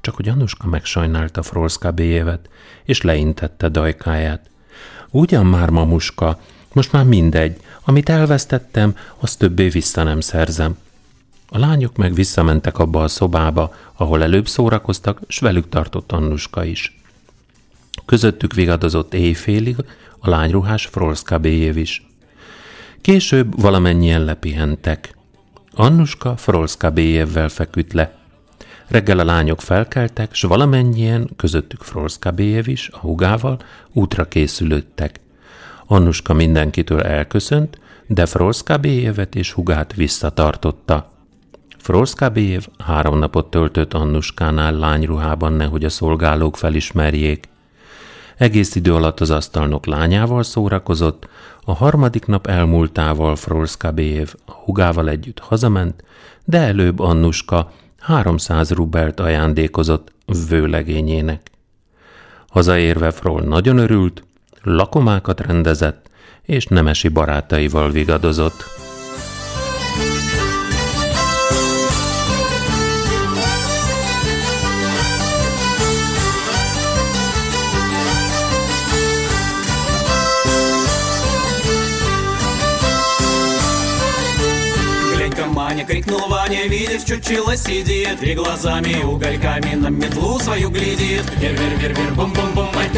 [0.00, 2.48] Csak hogy Anuska megsajnálta Frolszka béjevet,
[2.84, 4.50] és leintette dajkáját.
[5.10, 6.40] Ugyan már, mamuska,
[6.72, 10.76] most már mindegy, amit elvesztettem, azt többé vissza nem szerzem.
[11.48, 17.03] A lányok meg visszamentek abba a szobába, ahol előbb szórakoztak, s velük tartott Annuska is.
[18.06, 19.76] Közöttük vigadozott éjfélig
[20.18, 22.06] a lányruhás Frolszka béjév is.
[23.00, 25.14] Később valamennyien lepihentek.
[25.74, 28.14] Annuska Frolszka béjévvel feküdt le.
[28.86, 33.58] Reggel a lányok felkeltek, s valamennyien, közöttük Frolszka béjév is, a hugával,
[33.92, 35.20] útra készülődtek.
[35.86, 41.12] Annuska mindenkitől elköszönt, de Frolszka béjevet és hugát visszatartotta.
[41.78, 47.48] Frolszka béjev három napot töltött Annuskánál lányruhában, nehogy a szolgálók felismerjék.
[48.36, 51.28] Egész idő alatt az asztalnok lányával szórakozott,
[51.64, 56.04] a harmadik nap elmúltával Frolszka béjev a hugával együtt hazament,
[56.44, 60.12] de előbb Annuska 300 rubelt ajándékozott
[60.48, 61.50] vőlegényének.
[62.48, 64.24] Hazaérve Frol nagyon örült,
[64.62, 66.10] lakomákat rendezett,
[66.42, 68.83] és nemesi barátaival vigadozott.
[85.86, 88.22] Крикнул Ваня, видишь, чучело сидит.
[88.22, 91.24] И глазами угольками на метлу свою глядит.
[91.36, 92.88] Вер, вер, вер, вер, бум, бум, бум, ай,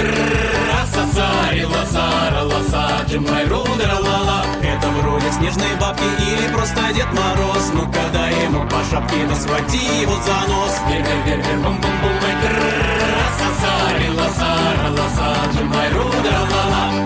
[1.15, 7.71] Сари, лосара, лоса, джимай, рудера, лала Это вроде снежные бабки или просто Дед Мороз.
[7.75, 10.79] Ну когда ему по шапке, да схвати его за нос.
[10.89, 12.37] Вер, вер, вер, вер, бум, бум, бум, ай,
[13.61, 17.06] Сари, лосара, лоса, джимай, рудера, лала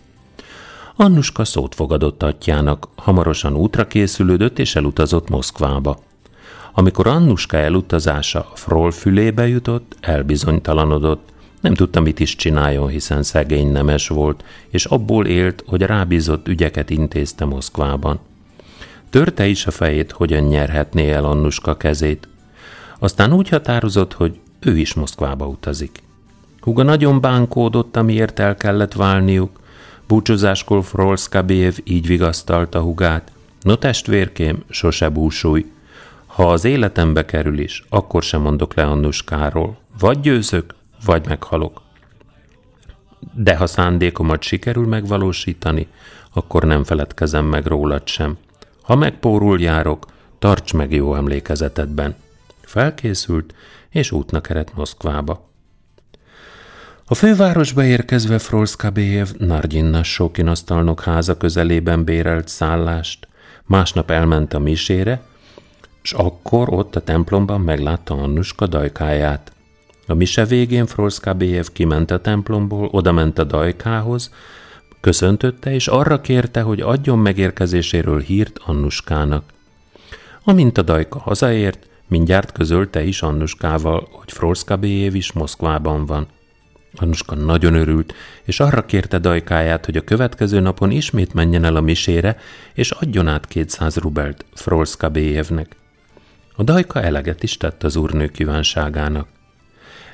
[0.95, 5.99] Annuska szót fogadott atyának, hamarosan útra készülődött és elutazott Moszkvába.
[6.73, 11.29] Amikor Annuska elutazása Frol fülébe jutott, elbizonytalanodott.
[11.61, 16.89] Nem tudta, mit is csináljon, hiszen szegény nemes volt, és abból élt, hogy rábízott ügyeket
[16.89, 18.19] intézte Moszkvában.
[19.09, 22.27] Törte is a fejét, hogyan nyerhetné el Annuska kezét.
[22.99, 26.03] Aztán úgy határozott, hogy ő is Moszkvába utazik.
[26.59, 29.59] Huga nagyon bánkódott, amiért el kellett válniuk,
[30.11, 33.31] Búcsúzáskor Frolszkabév így vigasztalta hugát.
[33.61, 35.71] No testvérkém, sose búsulj.
[36.25, 39.77] Ha az életembe kerül is, akkor sem mondok le Annuskáról.
[39.99, 41.81] Vagy győzök, vagy meghalok.
[43.33, 45.87] De ha szándékomat sikerül megvalósítani,
[46.33, 48.37] akkor nem feledkezem meg rólad sem.
[48.81, 50.05] Ha megpórul járok,
[50.39, 52.15] tarts meg jó emlékezetedben.
[52.61, 53.55] Felkészült,
[53.89, 55.50] és útnak eredt Moszkvába.
[57.11, 63.27] A fővárosba érkezve Frolszkabéjev Nargyinna Sokin asztalnok háza közelében bérelt szállást,
[63.65, 65.21] másnap elment a misére,
[66.01, 69.51] és akkor ott a templomban meglátta Annuska dajkáját.
[70.07, 74.33] A mise végén Frolszkabéjev kiment a templomból, odament a dajkához,
[75.01, 79.43] köszöntötte, és arra kérte, hogy adjon megérkezéséről hírt Annuskának.
[80.43, 86.27] Amint a dajka hazaért, mindjárt közölte is Annuskával, hogy Frolszkabéjev is Moszkvában van.
[86.95, 91.81] Anuska nagyon örült, és arra kérte Dajkáját, hogy a következő napon ismét menjen el a
[91.81, 92.37] misére,
[92.73, 95.75] és adjon át 200 rubelt Frolszka Béjevnek.
[96.55, 99.27] A Dajka eleget is tett az úrnő kívánságának.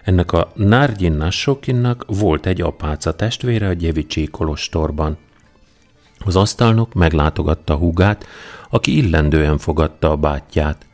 [0.04, 5.18] Ennek a Nárgyin Nassokinnak volt egy apáca testvére a Gyevicsi kolostorban.
[6.20, 8.28] Az asztalnok meglátogatta húgát,
[8.70, 10.87] aki illendően fogadta a bátyját.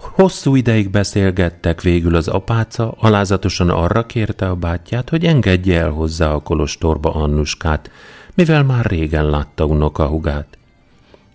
[0.00, 6.32] Hosszú ideig beszélgettek, végül az apáca alázatosan arra kérte a bátyját, hogy engedje el hozzá
[6.32, 7.90] a kolostorba Annuskát,
[8.34, 10.58] mivel már régen látta unokahugát.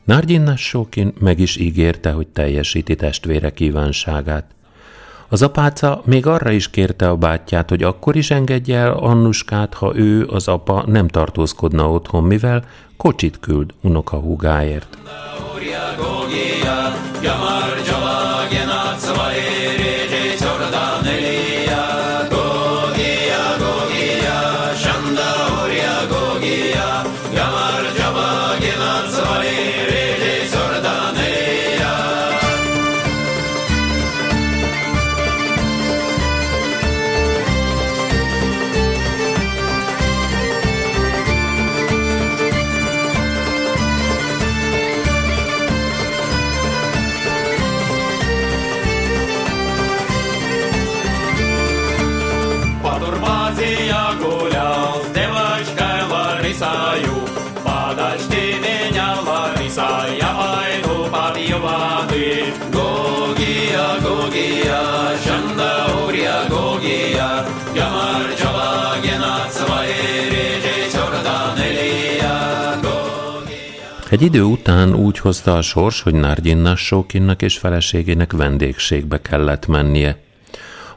[0.03, 4.45] Nárgyinna Sókin meg is ígérte, hogy teljesíti testvére kívánságát.
[5.27, 9.95] Az apáca még arra is kérte a bátyját, hogy akkor is engedje el Annuskát, ha
[9.95, 12.65] ő, az apa nem tartózkodna otthon, mivel
[12.97, 14.97] kocsit küld unokahúgáért.
[15.03, 15.42] No.
[74.13, 80.17] Egy idő után úgy hozta a sors, hogy Nárgyinnás Sókinnak és feleségének vendégségbe kellett mennie.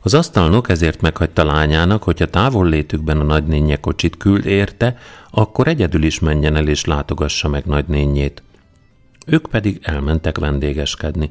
[0.03, 4.99] Az asztalnok ezért meghagyta lányának, hogyha távol létükben a nagynénye kocsit küld érte,
[5.31, 8.43] akkor egyedül is menjen el és látogassa meg nagynényét.
[9.27, 11.31] Ők pedig elmentek vendégeskedni.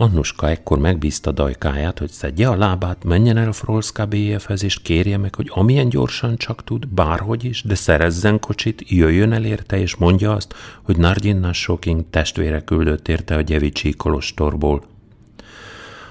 [0.00, 5.34] Annuska ekkor megbízta dajkáját, hogy szedje a lábát, menjen el Frolszka BF-hez, és kérje meg,
[5.34, 10.32] hogy amilyen gyorsan csak tud, bárhogy is, de szerezzen kocsit, jöjjön el érte, és mondja
[10.32, 14.84] azt, hogy Nardinna Soking testvére küldött érte a Gyevicsi kolostorból.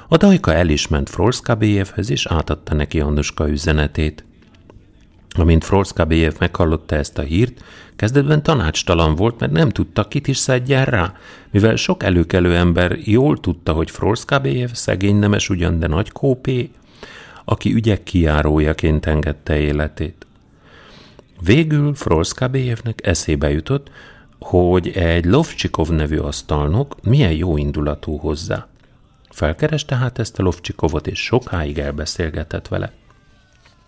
[0.07, 4.23] A dajka el is ment Frolszka BF-hez, és átadta neki Annuska üzenetét.
[5.29, 7.63] Amint Frolszka BF meghallotta ezt a hírt,
[7.99, 11.13] kezdetben tanácstalan volt, mert nem tudta, kit is szedjen rá,
[11.51, 16.71] mivel sok előkelő ember jól tudta, hogy Frolszka BF szegény nemes ugyan, de nagy kópé,
[17.45, 20.27] aki ügyek kiárójaként engedte életét.
[21.41, 23.91] Végül Frolszka BF-nek eszébe jutott,
[24.39, 28.67] hogy egy Lovcsikov nevű asztalnok milyen jó indulatú hozzá.
[29.29, 32.91] Felkereste hát ezt a Lovcsikovot, és sokáig elbeszélgetett vele.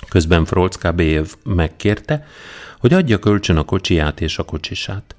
[0.09, 2.25] Közben Frolcká Béjev megkérte,
[2.81, 5.15] hogy adja kölcsön a kocsiját és a kocsisát.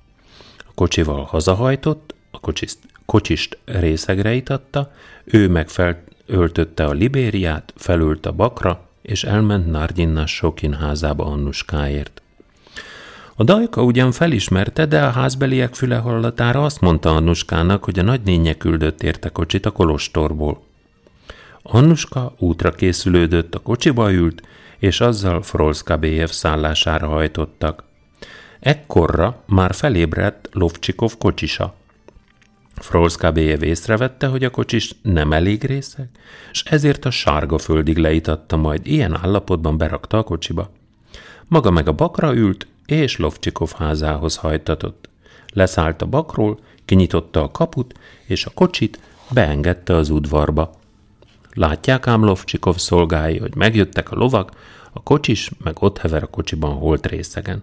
[0.59, 4.93] A kocsival hazahajtott, a kocsist, kocsist részegre itatta,
[5.25, 12.23] ő meg felöltötte a libériát, felült a bakra, és elment Nardinnas Sokin házába Annuskáért.
[13.37, 18.55] A dajka ugyan felismerte, de a házbeliek füle hallatára azt mondta Annuskának, hogy a nagynénye
[18.57, 20.63] küldött érte kocsit a kolostorból.
[21.63, 24.43] Annuska útra készülődött, a kocsiba ült,
[24.83, 27.85] és azzal Frolszka BF szállására hajtottak.
[28.61, 31.75] Ekkorra már felébredt Lovcsikov kocsisa.
[32.75, 36.09] Frolszka BF észrevette, hogy a kocsis nem elég részeg,
[36.53, 40.71] és ezért a sárga földig leitatta, majd ilyen állapotban berakta a kocsiba.
[41.47, 45.09] Maga meg a bakra ült, és Lovcsikov házához hajtatott.
[45.53, 50.81] Leszállt a bakról, kinyitotta a kaput, és a kocsit beengedte az udvarba.
[51.55, 54.51] Látják ám Lovcsikov szolgái, hogy megjöttek a lovak,
[54.93, 57.63] a kocsis meg ott hever a kocsiban holt részegen.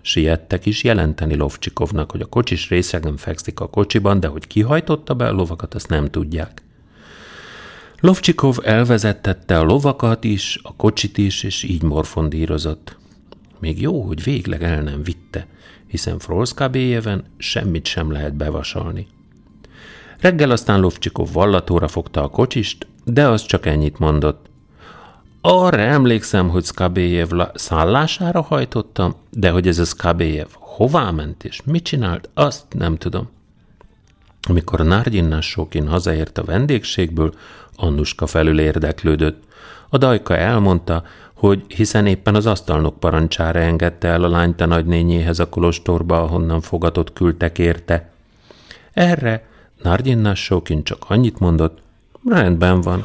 [0.00, 5.26] Siettek is jelenteni Lovcsikovnak, hogy a kocsis részegen fekszik a kocsiban, de hogy kihajtotta be
[5.26, 6.62] a lovakat, azt nem tudják.
[8.00, 12.96] Lovcsikov elvezettette a lovakat is, a kocsit is, és így morfondírozott.
[13.60, 15.46] Még jó, hogy végleg el nem vitte,
[15.86, 19.06] hiszen Frolszka béjeven semmit sem lehet bevasalni.
[20.20, 24.46] Reggel aztán Lovcsikov vallatóra fogta a kocsist, de az csak ennyit mondott.
[25.40, 31.84] Arra emlékszem, hogy Skabéjev szállására hajtottam, de hogy ez a Skabéjev hová ment és mit
[31.84, 33.28] csinált, azt nem tudom.
[34.48, 37.34] Amikor Nárgyinnás Sokin hazaért a vendégségből,
[37.76, 39.42] Annuska felül érdeklődött.
[39.88, 41.02] A dajka elmondta,
[41.34, 46.60] hogy hiszen éppen az asztalnok parancsára engedte el a lányt a nagynényéhez a kolostorba, ahonnan
[46.60, 48.10] fogatott küldtek érte.
[48.92, 49.48] Erre
[49.82, 51.78] Nárgyinnás Sokin csak annyit mondott,
[52.28, 53.04] rendben van.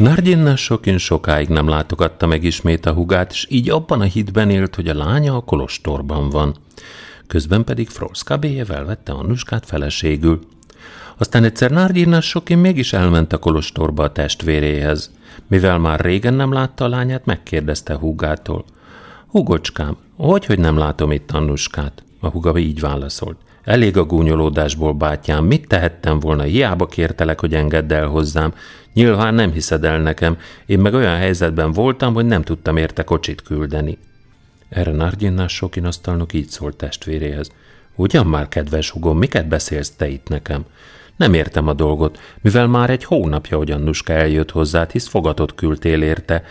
[0.00, 4.74] Nardinna Sokin sokáig nem látogatta meg ismét a hugát, és így abban a hitben élt,
[4.74, 6.56] hogy a lánya a kolostorban van.
[7.26, 10.40] Közben pedig Frolszka béjevel vette Annuskát feleségül.
[11.20, 15.10] Aztán egyszer Nardinna Sokin mégis elment a kolostorba a testvéréhez.
[15.46, 18.64] Mivel már régen nem látta a lányát, megkérdezte húgától.
[19.26, 22.02] Hugocskám, hogy, hogy nem látom itt Annuskát?
[22.20, 23.36] A huga így válaszolt.
[23.64, 28.54] Elég a gúnyolódásból, bátyám, mit tehettem volna, hiába kértelek, hogy engedd el hozzám.
[28.94, 33.42] Nyilván nem hiszed el nekem, én meg olyan helyzetben voltam, hogy nem tudtam érte kocsit
[33.42, 33.98] küldeni.
[34.68, 37.50] Erre Nardjinnás Sokin asztalnok így szólt testvéréhez.
[37.94, 40.64] Ugyan már, kedves hugom, miket beszélsz te itt nekem?
[41.20, 46.02] Nem értem a dolgot, mivel már egy hónapja, hogy Annuska eljött hozzá, hisz fogatot küldtél
[46.02, 46.42] érte,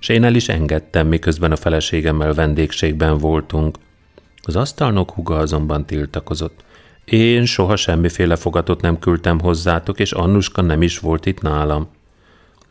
[0.00, 3.78] és én el is engedtem, miközben a feleségemmel vendégségben voltunk.
[4.42, 6.64] Az asztalnok huga azonban tiltakozott.
[7.04, 11.88] Én soha semmiféle fogatot nem küldtem hozzátok, és Annuska nem is volt itt nálam.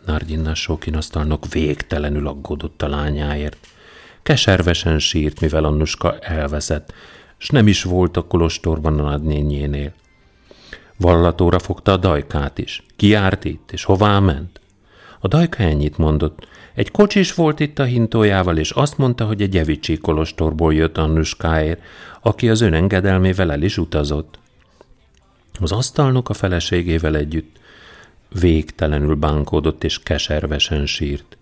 [0.06, 3.58] Nardinna Sókin asztalnok végtelenül aggódott a lányáért.
[4.24, 6.94] Keservesen sírt, mivel Annuska elveszett,
[7.38, 9.94] s nem is volt a kolostorban a nagynényénél.
[10.98, 12.84] Vallatóra fogta a dajkát is.
[12.96, 14.60] Ki járt itt, és hová ment?
[15.20, 16.48] A dajka ennyit mondott.
[16.74, 21.82] Egy kocsis volt itt a hintójával, és azt mondta, hogy egy evicsi kolostorból jött Annuskáért,
[22.22, 24.40] aki az ön engedelmével el is utazott.
[25.60, 27.60] Az asztalnok a feleségével együtt
[28.40, 31.38] végtelenül bánkódott és keservesen sírt.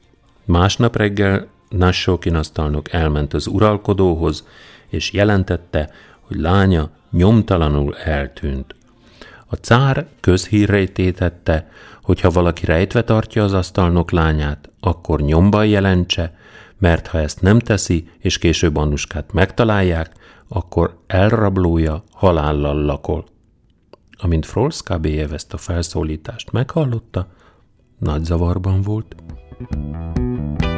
[0.46, 4.48] Másnap reggel Nassókin asztalnok elment az uralkodóhoz,
[4.90, 5.90] és jelentette,
[6.22, 8.76] hogy lánya nyomtalanul eltűnt.
[9.54, 11.70] A cár közhírré tétette,
[12.02, 16.36] hogy ha valaki rejtve tartja az asztalnok lányát, akkor nyomban jelentse,
[16.78, 20.12] mert ha ezt nem teszi, és később Annuskát megtalálják,
[20.48, 23.26] akkor elrablója halállal lakol.
[24.18, 27.28] Amint Frolszka Béjev ezt a felszólítást meghallotta,
[28.00, 29.16] nagy zavarban volt.
[30.16, 30.73] thank you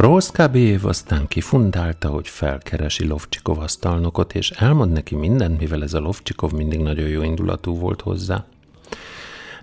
[0.00, 6.52] Froszkábév aztán kifundálta, hogy felkeresi Lovcsikov asztalnokot, és elmond neki mindent, mivel ez a Lovcsikov
[6.52, 8.44] mindig nagyon jó indulatú volt hozzá.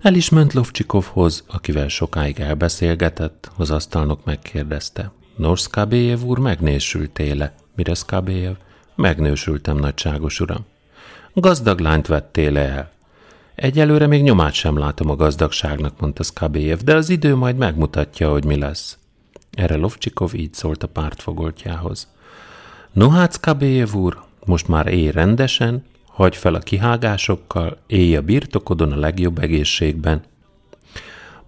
[0.01, 5.11] El is ment Lovcsikovhoz, akivel sokáig elbeszélgetett, az asztalnok megkérdezte.
[5.35, 7.53] Norszkábéjev úr, megnősültél-e?
[7.75, 8.53] Mire Szkábéjev?
[8.95, 10.65] Megnősültem, nagyságos uram.
[11.33, 12.91] Gazdag lányt vettél el?
[13.55, 18.45] Egyelőre még nyomát sem látom a gazdagságnak, mondta Szkábéjev, de az idő majd megmutatja, hogy
[18.45, 18.97] mi lesz.
[19.57, 22.07] Erre Lovcsikov így szólt a pártfogoltjához.
[22.91, 28.91] No hát, Skabéjev úr, most már élj rendesen, hagy fel a kihágásokkal, élj a birtokodon
[28.91, 30.21] a legjobb egészségben.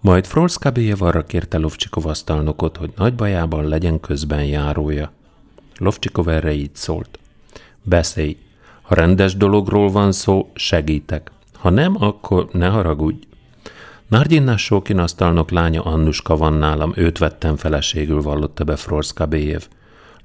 [0.00, 5.12] Majd Frolszkabéjev arra kérte Lovcsikov asztalnokot, hogy nagy bajában legyen közben járója.
[5.78, 7.18] Lovcsikov erre így szólt.
[7.82, 8.36] Beszélj,
[8.82, 11.30] ha rendes dologról van szó, segítek.
[11.52, 13.26] Ha nem, akkor ne haragudj.
[14.10, 19.62] Nárgyinnás Sókin asztalnok lánya Annuska van nálam, őt vettem feleségül, vallotta be Frorszka Béjev.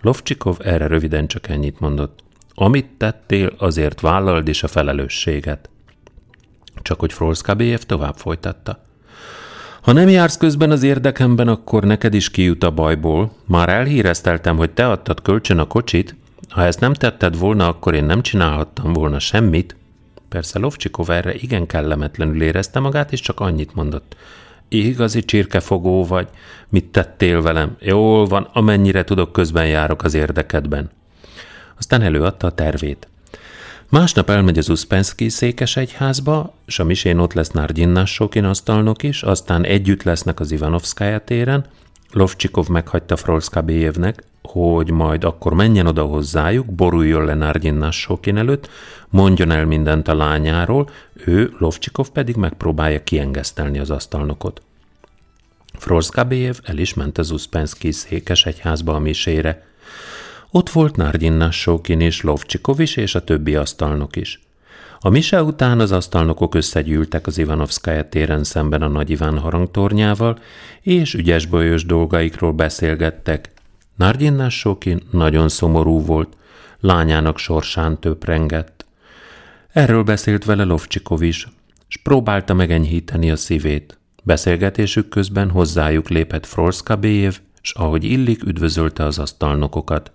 [0.01, 2.23] Lovcsikov erre röviden csak ennyit mondott.
[2.53, 5.69] Amit tettél, azért vállald is a felelősséget.
[6.81, 8.81] Csak hogy Frorszka Béjev tovább folytatta.
[9.81, 13.31] Ha nem jársz közben az érdekemben, akkor neked is kijut a bajból.
[13.45, 16.15] Már elhírezteltem, hogy te adtad kölcsön a kocsit.
[16.49, 19.75] Ha ezt nem tetted volna, akkor én nem csinálhattam volna semmit.
[20.35, 24.15] Persze Lovcsikov erre igen kellemetlenül érezte magát, és csak annyit mondott.
[24.67, 26.27] Igazi csirkefogó vagy,
[26.69, 27.75] mit tettél velem?
[27.79, 30.89] Jól van, amennyire tudok, közben járok az érdekedben.
[31.77, 33.07] Aztán előadta a tervét.
[33.89, 39.63] Másnap elmegy az Uszpenszki székesegyházba, és a misén ott lesz Nárgyinnás Sokin asztalnok is, aztán
[39.63, 41.65] együtt lesznek az Ivanovszkája téren,
[42.11, 48.69] Lovcsikov meghagyta Frolszkabéjevnek, hogy majd akkor menjen oda hozzájuk, boruljon le Nárgyinnás Sokin előtt,
[49.15, 54.61] mondjon el mindent a lányáról, ő, Lovcsikov pedig megpróbálja kiengesztelni az asztalnokot.
[55.73, 59.67] Frolszkabéjev el is ment az Uszpenszki székes egyházba a misére.
[60.51, 64.39] Ott volt Nárgyinnás Sokin és Lovcsikov is, és a többi asztalnok is.
[64.99, 70.39] A mise után az asztalnokok összegyűltek az Ivanovszkája téren szemben a Nagy Iván harangtornyával,
[70.81, 73.51] és ügyes bolyos dolgaikról beszélgettek.
[73.95, 76.37] Nárgyinnás Sokin nagyon szomorú volt,
[76.79, 78.74] lányának sorsán töprengett.
[79.75, 81.47] Erről beszélt vele Lovcsikov is,
[81.87, 83.97] s próbálta megenyhíteni a szívét.
[84.23, 90.11] Beszélgetésük közben hozzájuk lépett Frolszkabéjev, s ahogy illik, üdvözölte az asztalnokokat.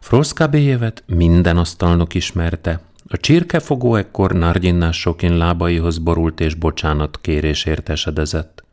[0.00, 8.64] Frolszkabéjevet minden asztalnok ismerte, a csirkefogó ekkor Nárgyinnás Sokin lábaihoz borult és bocsánat kérésért esedezett.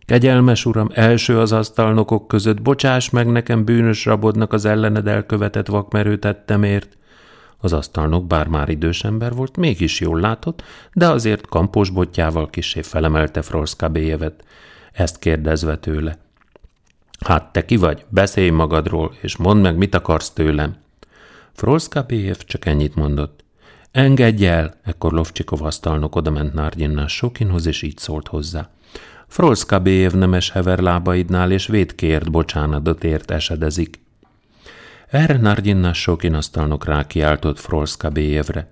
[0.00, 6.18] Kegyelmes uram, első az asztalnokok között, bocsáss meg nekem bűnös rabodnak az ellened elkövetett vakmerő
[6.18, 6.98] tettemért.
[7.60, 12.82] Az asztalnok bár már idős ember volt, mégis jól látott, de azért kampos botjával kisé
[12.82, 14.44] felemelte Frolszkabéjevet,
[14.92, 16.18] ezt kérdezve tőle.
[17.26, 18.04] Hát te ki vagy?
[18.08, 20.76] Beszélj magadról, és mondd meg, mit akarsz tőlem.
[21.52, 23.44] Frolszkábéjev csak ennyit mondott.
[23.90, 24.74] Engedj el!
[24.82, 28.70] Ekkor Lovcsikov asztalnok odament Nárgyinnás Sokinhoz, és így szólt hozzá.
[29.26, 33.99] Frolszkábéjev nemes hever lábaidnál, és védkért bocsánatot ért esedezik.
[35.10, 38.68] Erre Nárgyinnás Sokin asztalnok rákiáltott Frolszkábéjevre.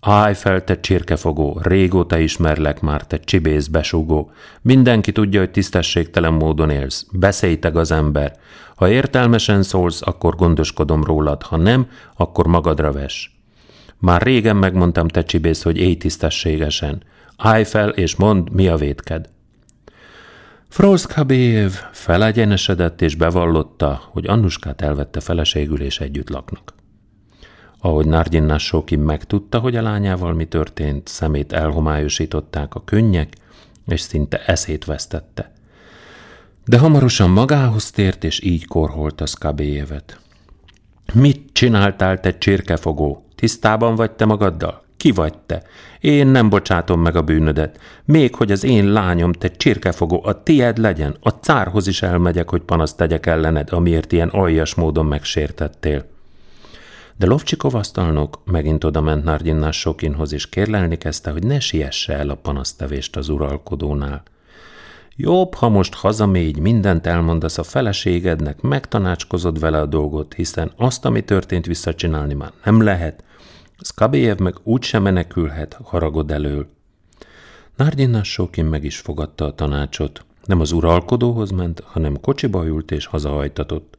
[0.00, 4.30] Állj fel, te csirkefogó, régóta ismerlek már, te csibész besugó.
[4.60, 7.06] Mindenki tudja, hogy tisztességtelen módon élsz.
[7.12, 8.36] Beszéljteg az ember.
[8.76, 13.38] Ha értelmesen szólsz, akkor gondoskodom rólad, ha nem, akkor magadra ves.
[13.98, 17.02] Már régen megmondtam, te csibész, hogy élj tisztességesen.
[17.36, 18.76] Állj fel, és mondd, mi a
[20.72, 20.84] vétked.
[20.84, 26.74] Froszkabév felegyenesedett és bevallotta, hogy Annuskát elvette feleségül és együtt laknak.
[27.80, 33.34] Ahogy Nárgyinnás Sókin megtudta, hogy a lányával mi történt, szemét elhomályosították a könnyek,
[33.86, 35.52] és szinte eszét vesztette.
[36.64, 40.20] De hamarosan magához tért, és így korholta Skabéjevet.
[41.14, 43.26] Mit csináltál, te csirkefogó?
[43.34, 44.81] Tisztában vagy te magaddal?
[45.02, 45.62] Ki vagy te?
[46.00, 47.80] Én nem bocsátom meg a bűnödet.
[48.04, 52.60] Még hogy az én lányom, te csirkefogó, a tied legyen, a cárhoz is elmegyek, hogy
[52.60, 56.04] panaszt tegyek ellened, amiért ilyen aljas módon megsértettél.
[57.16, 62.28] De Lovcsikov asztalnok megint oda ment Nárgyinnás Sokinhoz, és kérlelni kezdte, hogy ne siesse el
[62.28, 64.22] a panasztevést az uralkodónál.
[65.16, 71.24] Jobb, ha most hazamégy, mindent elmondasz a feleségednek, megtanácskozod vele a dolgot, hiszen azt, ami
[71.24, 73.24] történt visszacsinálni már nem lehet.
[73.81, 76.67] Skabéjev meg úgy sem menekülhet haragod elől.
[77.75, 80.25] Nárgyinnás Sokin meg is fogadta a tanácsot.
[80.45, 83.97] Nem az uralkodóhoz ment, hanem kocsiba ült és hazahajtatott.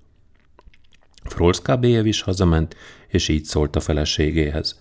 [1.25, 2.77] Frolszkábéjev is hazament,
[3.09, 4.81] és így szólt a feleségéhez.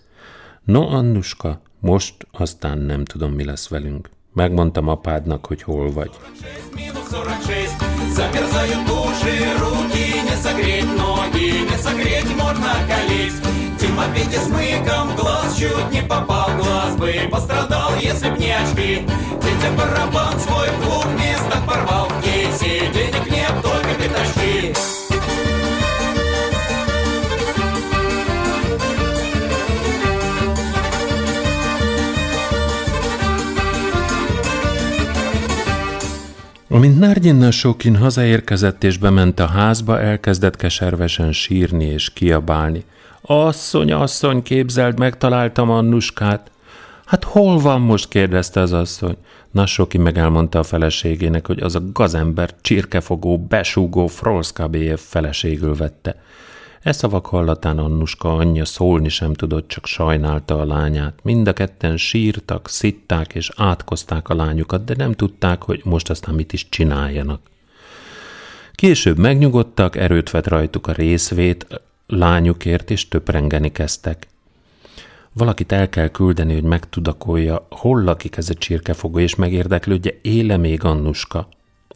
[0.64, 4.10] No, Annuska, most aztán nem tudom, mi lesz velünk.
[4.32, 6.10] Megmondtam apádnak, hogy hol vagy.
[8.18, 13.61] Замерзают уши, руки, не согреть ноги, не согреть можно колись.
[14.02, 19.06] Тимофей с мыком глаз чуть не попал, глаз бы пострадал, если б не очки.
[19.40, 24.74] Тетя барабан свой в двух местах порвал в кейсе, денег нет, только пятачки.
[36.70, 42.84] Amint Nárgyinna Sokin hazaérkezett és bement a házba, elkezdett keservesen sírni és kiabálni.
[43.25, 46.51] Asszony, asszony, képzeld, megtaláltam Annuskát.
[47.05, 48.07] Hát hol van most?
[48.07, 49.17] kérdezte az asszony.
[49.51, 56.21] Nassoki meg elmondta a feleségének, hogy az a gazember csirkefogó, besúgó Frolszkabéjev feleségül vette.
[56.81, 61.19] E szavak hallatán Annuska anyja szólni sem tudott, csak sajnálta a lányát.
[61.23, 66.35] Mind a ketten sírtak, szitták és átkozták a lányukat, de nem tudták, hogy most aztán
[66.35, 67.41] mit is csináljanak.
[68.73, 74.27] Később megnyugodtak, erőt vett rajtuk a részvét, lányukért és töprengeni kezdtek.
[75.33, 80.83] Valakit el kell küldeni, hogy megtudakolja, hol lakik ez a csirkefogó, és megérdeklődje, éle még
[80.83, 81.47] Annuska.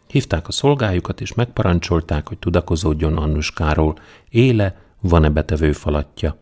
[0.07, 3.95] Hívták a szolgájukat, és megparancsolták, hogy tudakozódjon Annuskáról,
[4.29, 6.37] éle, van-e betevő falatja.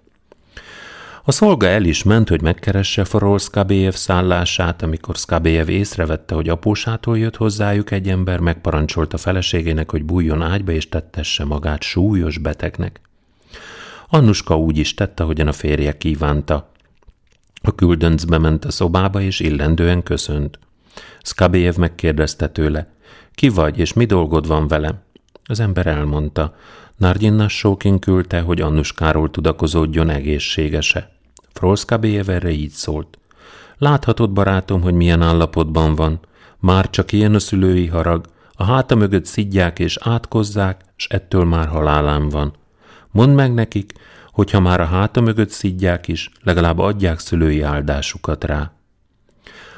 [1.23, 7.17] A szolga el is ment, hogy megkeresse Farol Skabéjev szállását, amikor Skabéjev észrevette, hogy apósától
[7.17, 13.01] jött hozzájuk egy ember, megparancsolta feleségének, hogy bújjon ágyba és tettesse magát súlyos betegnek.
[14.07, 16.71] Annuska úgy is tette, ahogyan a férje kívánta.
[17.61, 20.59] A küldönc bement a szobába, és illendően köszönt.
[21.21, 22.87] Skabéjev megkérdezte tőle,
[23.33, 24.99] ki vagy, és mi dolgod van velem?
[25.45, 26.55] Az ember elmondta.
[26.97, 31.11] Nárgyinnas Sókin küldte, hogy Annuskáról tudakozódjon egészségese.
[31.53, 33.19] Frolszkabéjev erre így szólt.
[33.77, 36.19] Láthatod, barátom, hogy milyen állapotban van.
[36.59, 38.25] Már csak ilyen a szülői harag.
[38.53, 42.53] A háta mögött szidják és átkozzák, s ettől már halálám van.
[43.15, 43.93] Mondd meg nekik,
[44.31, 48.71] hogy ha már a háta mögött szidják is, legalább adják szülői áldásukat rá.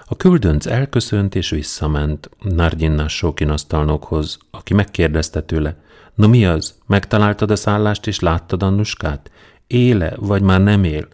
[0.05, 5.75] A küldönc elköszönt és visszament Nárgyinnás Sókin asztalnokhoz, aki megkérdezte tőle,
[6.15, 9.31] no mi az, megtaláltad a szállást és láttad Annuskát?
[9.67, 11.07] Éle, vagy már nem él?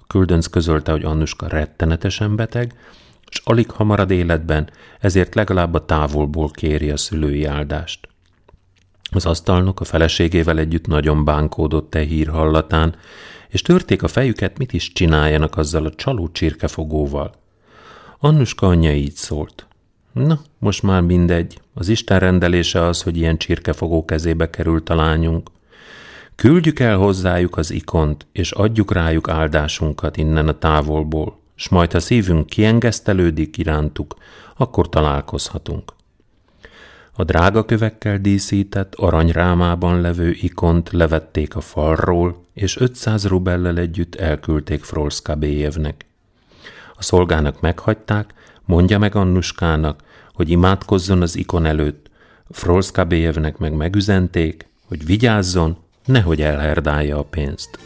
[0.00, 2.74] A küldönc közölte, hogy Annuska rettenetesen beteg,
[3.30, 4.70] és alig ha marad életben,
[5.00, 8.08] ezért legalább a távolból kéri a szülői áldást.
[9.10, 12.94] Az asztalnok a feleségével együtt nagyon bánkódott e hír hallatán,
[13.48, 17.34] és törték a fejüket, mit is csináljanak azzal a csaló csirkefogóval.
[18.18, 19.66] Annuska anyja így szólt.
[20.12, 21.60] Na, most már mindegy.
[21.74, 25.50] Az Isten rendelése az, hogy ilyen csirkefogó kezébe került a lányunk.
[26.34, 32.00] Küldjük el hozzájuk az ikont, és adjuk rájuk áldásunkat innen a távolból, s majd ha
[32.00, 34.16] szívünk kiengesztelődik irántuk,
[34.56, 35.95] akkor találkozhatunk.
[37.18, 44.84] A drága kövekkel díszített, aranyrámában levő ikont levették a falról, és 500 rubellel együtt elküldték
[44.84, 46.06] Frolszkabéjevnek.
[46.96, 50.02] A szolgának meghagyták, mondja meg Annuskának,
[50.32, 52.10] hogy imádkozzon az ikon előtt.
[52.50, 57.78] Frolszkabéjevnek meg megüzenték, hogy vigyázzon, nehogy elherdálja a pénzt.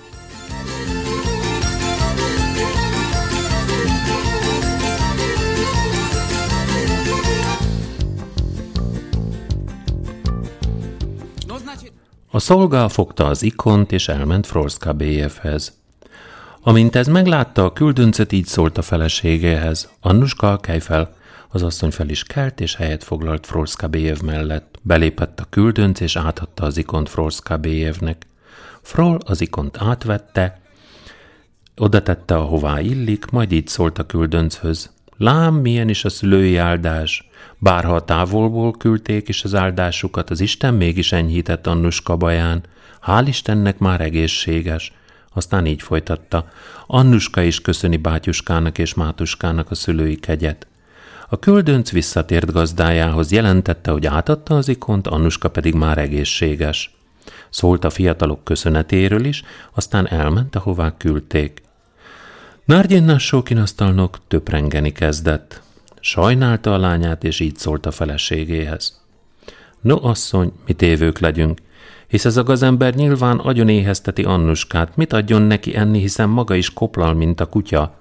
[12.32, 15.78] A szolga fogta az ikont, és elment Frolszka BF-hez.
[16.60, 19.90] Amint ez meglátta, a küldöncet így szólt a feleségéhez.
[20.00, 21.14] Annuska, kelj fel!
[21.48, 24.78] Az asszony fel is kelt, és helyet foglalt Frolszka BF mellett.
[24.82, 28.26] Belépett a küldönc, és átadta az ikont Frolszka BF-nek.
[28.82, 30.60] Frol az ikont átvette,
[31.76, 34.90] oda tette, ahová illik, majd így szólt a küldönchöz.
[35.16, 37.29] Lám, milyen is a szülői áldás!
[37.62, 42.62] Bárha a távolból küldték is az áldásukat, az Isten mégis enyhített Annuska baján.
[43.06, 44.92] Hál' Istennek már egészséges.
[45.32, 46.48] Aztán így folytatta.
[46.86, 50.66] Annuska is köszöni bátyuskának és mátuskának a szülői kegyet.
[51.28, 56.94] A küldönc visszatért gazdájához, jelentette, hogy átadta az ikont, Annuska pedig már egészséges.
[57.50, 59.42] Szólt a fiatalok köszönetéről is,
[59.74, 61.62] aztán elment, ahová küldték.
[62.64, 65.62] Nárgyinnás sókinasztalnok töprengeni kezdett.
[66.00, 69.00] Sajnálta a lányát, és így szólt a feleségéhez.
[69.80, 71.58] No, asszony, mi tévők legyünk,
[72.06, 76.72] hisz ez a gazember nyilván agyon éhezteti Annuskát, mit adjon neki enni, hiszen maga is
[76.72, 77.94] koplal, mint a kutya.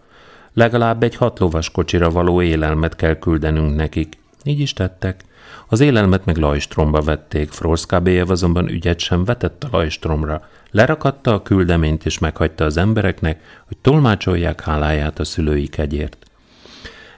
[0.53, 4.17] Legalább egy hat lovas kocsira való élelmet kell küldenünk nekik.
[4.43, 5.23] Így is tettek.
[5.67, 10.47] Az élelmet meg lajstromba vették, Frolszkábéjev azonban ügyet sem vetett a lajstromra.
[10.71, 16.28] Lerakatta a küldeményt és meghagyta az embereknek, hogy tolmácsolják háláját a szülői kegyért.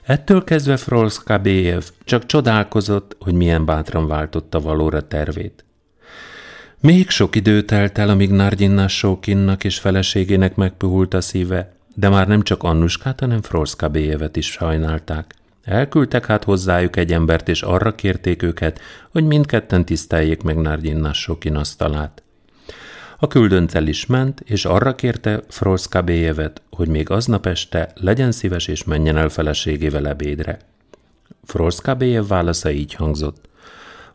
[0.02, 5.64] Ettől kezdve Frolszkábéjev csak csodálkozott, hogy milyen bátran váltotta valóra tervét.
[6.80, 12.28] Még sok idő telt el, amíg Nárgyinnás Sókinnak és feleségének megpuhult a szíve, de már
[12.28, 15.34] nem csak Annuskát, hanem Frolszkábéjevet is sajnálták.
[15.64, 18.80] Elküldtek hát hozzájuk egy embert, és arra kérték őket,
[19.10, 22.22] hogy mindketten tiszteljék meg Nárgyinnás Sokin asztalát.
[23.22, 28.84] A küldöncel is ment, és arra kérte Frolszkabéjevet, hogy még aznap este legyen szíves és
[28.84, 30.58] menjen el feleségével ebédre.
[31.44, 33.48] Frolszkabéjev válasza így hangzott.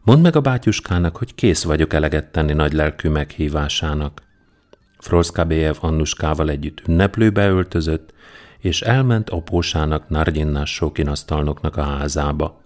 [0.02, 4.22] Mondd meg a bátyuskának, hogy kész vagyok eleget tenni nagy lelkű meghívásának.
[4.98, 8.14] Frolszkabéjev Annuskával együtt ünneplőbe öltözött,
[8.60, 12.62] és elment apósának Nardjinnás Sokinasztalnoknak a házába.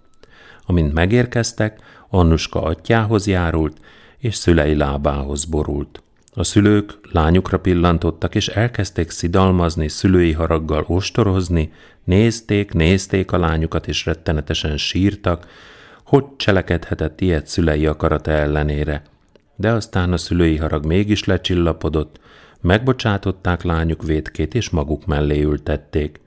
[0.66, 3.80] Amint megérkeztek, Annuska atyához járult,
[4.18, 6.01] és szülei lábához borult.
[6.34, 11.72] A szülők lányukra pillantottak, és elkezdték szidalmazni, szülői haraggal ostorozni,
[12.04, 15.46] nézték, nézték a lányukat, és rettenetesen sírtak,
[16.04, 19.02] hogy cselekedhetett ilyet szülei akarata ellenére.
[19.56, 22.20] De aztán a szülői harag mégis lecsillapodott,
[22.60, 26.20] megbocsátották lányuk vétkét, és maguk mellé ültették.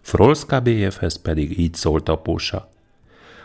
[0.00, 2.70] Frolszkábéjevhez pedig így szólt apósa.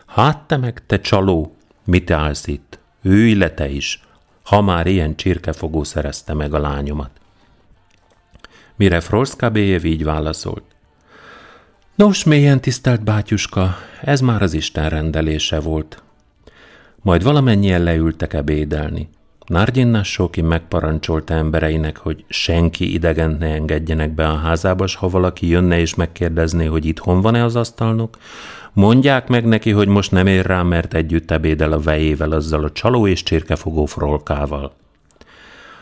[0.06, 2.80] Hát te meg, te csaló, mit állsz itt?
[3.02, 4.02] Ülj le te is,
[4.50, 7.10] ha már ilyen csirkefogó szerezte meg a lányomat.
[8.76, 10.64] Mire Frolszkábéjev így válaszolt.
[11.96, 16.04] Nos, mélyen tisztelt bátyuska, ez már az Isten rendelése volt.
[17.02, 19.10] Majd valamennyien leültek ebédelni.
[19.46, 25.48] Nárgyinnás Sóki megparancsolta embereinek, hogy senki idegent ne engedjenek be a házába, s ha valaki
[25.48, 28.18] jönne és megkérdezné, hogy itthon van-e az asztalnok,
[28.74, 32.72] mondják meg neki, hogy most nem ér rá, mert együtt ebédel a vejével, azzal a
[32.72, 34.74] csaló és csirkefogó frolkával.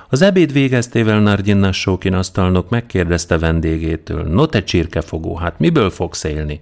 [0.10, 6.62] Az ebéd végeztével Nárgyinnás Sókin asztalnok megkérdezte vendégétől, no te csirkefogó, hát miből fogsz élni?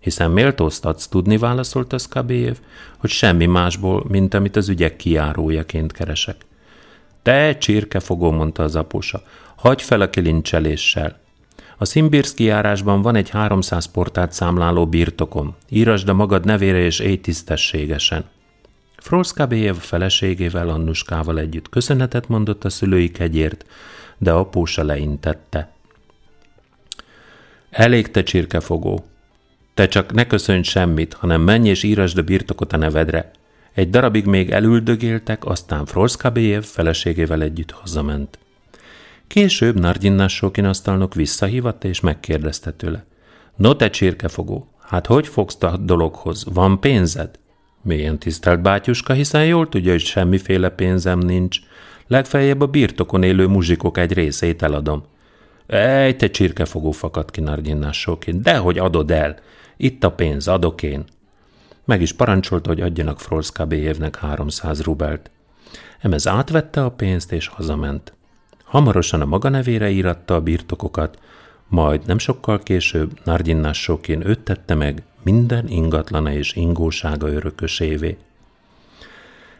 [0.00, 2.56] Hiszen méltózt adsz tudni, válaszolta Szkabéjev,
[2.98, 6.36] hogy semmi másból, mint amit az ügyek kiárójaként keresek.
[7.22, 9.22] Te, csirkefogó, mondta az apusa,
[9.56, 11.20] hagyj fel a kilincseléssel.
[11.82, 15.56] A Szimbirszki járásban van egy 300 portát számláló birtokom.
[15.68, 18.24] Írasd a magad nevére és éj tisztességesen.
[18.96, 23.66] Frolszkábéjev feleségével, Annuskával együtt köszönetet mondott a szülői kegyért,
[24.18, 25.72] de apósa leintette.
[27.70, 29.04] Elég te csirkefogó,
[29.74, 33.30] te csak ne köszönj semmit, hanem menj és írasd a birtokot a nevedre.
[33.72, 38.38] Egy darabig még elüldögéltek, aztán Frolszkabéjev feleségével együtt hazament.
[39.32, 43.04] Később Nardjinnás Sokin asztalnok visszahívatta és megkérdezte tőle.
[43.56, 46.44] No te csirkefogó, hát hogy fogsz a dologhoz?
[46.52, 47.38] Van pénzed?
[47.82, 51.58] Milyen tisztelt bátyuska, hiszen jól tudja, hogy semmiféle pénzem nincs.
[52.06, 55.04] Legfeljebb a birtokon élő muzsikok egy részét eladom.
[55.66, 59.36] Ej, te csirkefogó fakadt ki Nardjinnás Sokin, dehogy adod el.
[59.76, 61.04] Itt a pénz, adok én.
[61.84, 65.30] Meg is parancsolta, hogy adjanak Frolszkábéjevnek 300 rubelt.
[66.00, 68.12] Emez átvette a pénzt és hazament.
[68.72, 71.18] Hamarosan a maga nevére íratta a birtokokat,
[71.68, 78.16] majd nem sokkal később Nardinnás Sokin őt tette meg minden ingatlana és ingósága örökösévé.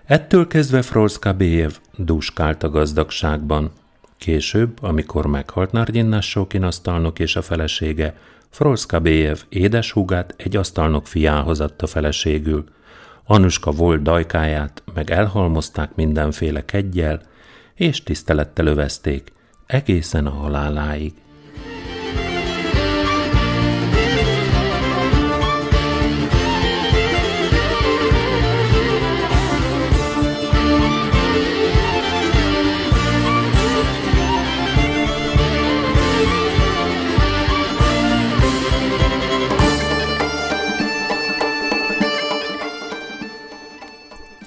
[0.05, 3.71] Ettől kezdve Frolszka Béjev dúskált a gazdagságban.
[4.17, 8.17] Később, amikor meghalt Nardinnás Sokin asztalnok és a felesége,
[8.51, 12.65] Frolszka Béjev édeshúgát egy asztalnok fiához adta feleségül.
[13.25, 17.31] Anuska volt dajkáját, meg elhalmozták mindenféle keggyel,
[17.83, 19.33] és tisztelettel övezték,
[19.67, 21.13] egészen a haláláig.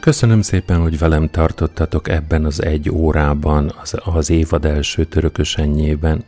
[0.06, 6.24] Köszönöm szépen, hogy velem tartottatok ebben az egy órában, az, az évad első törökös ennyében.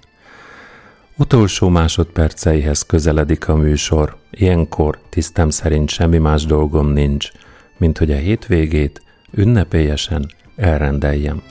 [1.17, 4.17] Utolsó másodperceihez közeledik a műsor.
[4.32, 7.32] Ilyenkor tisztem szerint semmi más dolgom nincs,
[7.78, 9.01] mint hogy a hétvégét
[9.32, 11.41] ünnepélyesen elrendeljem.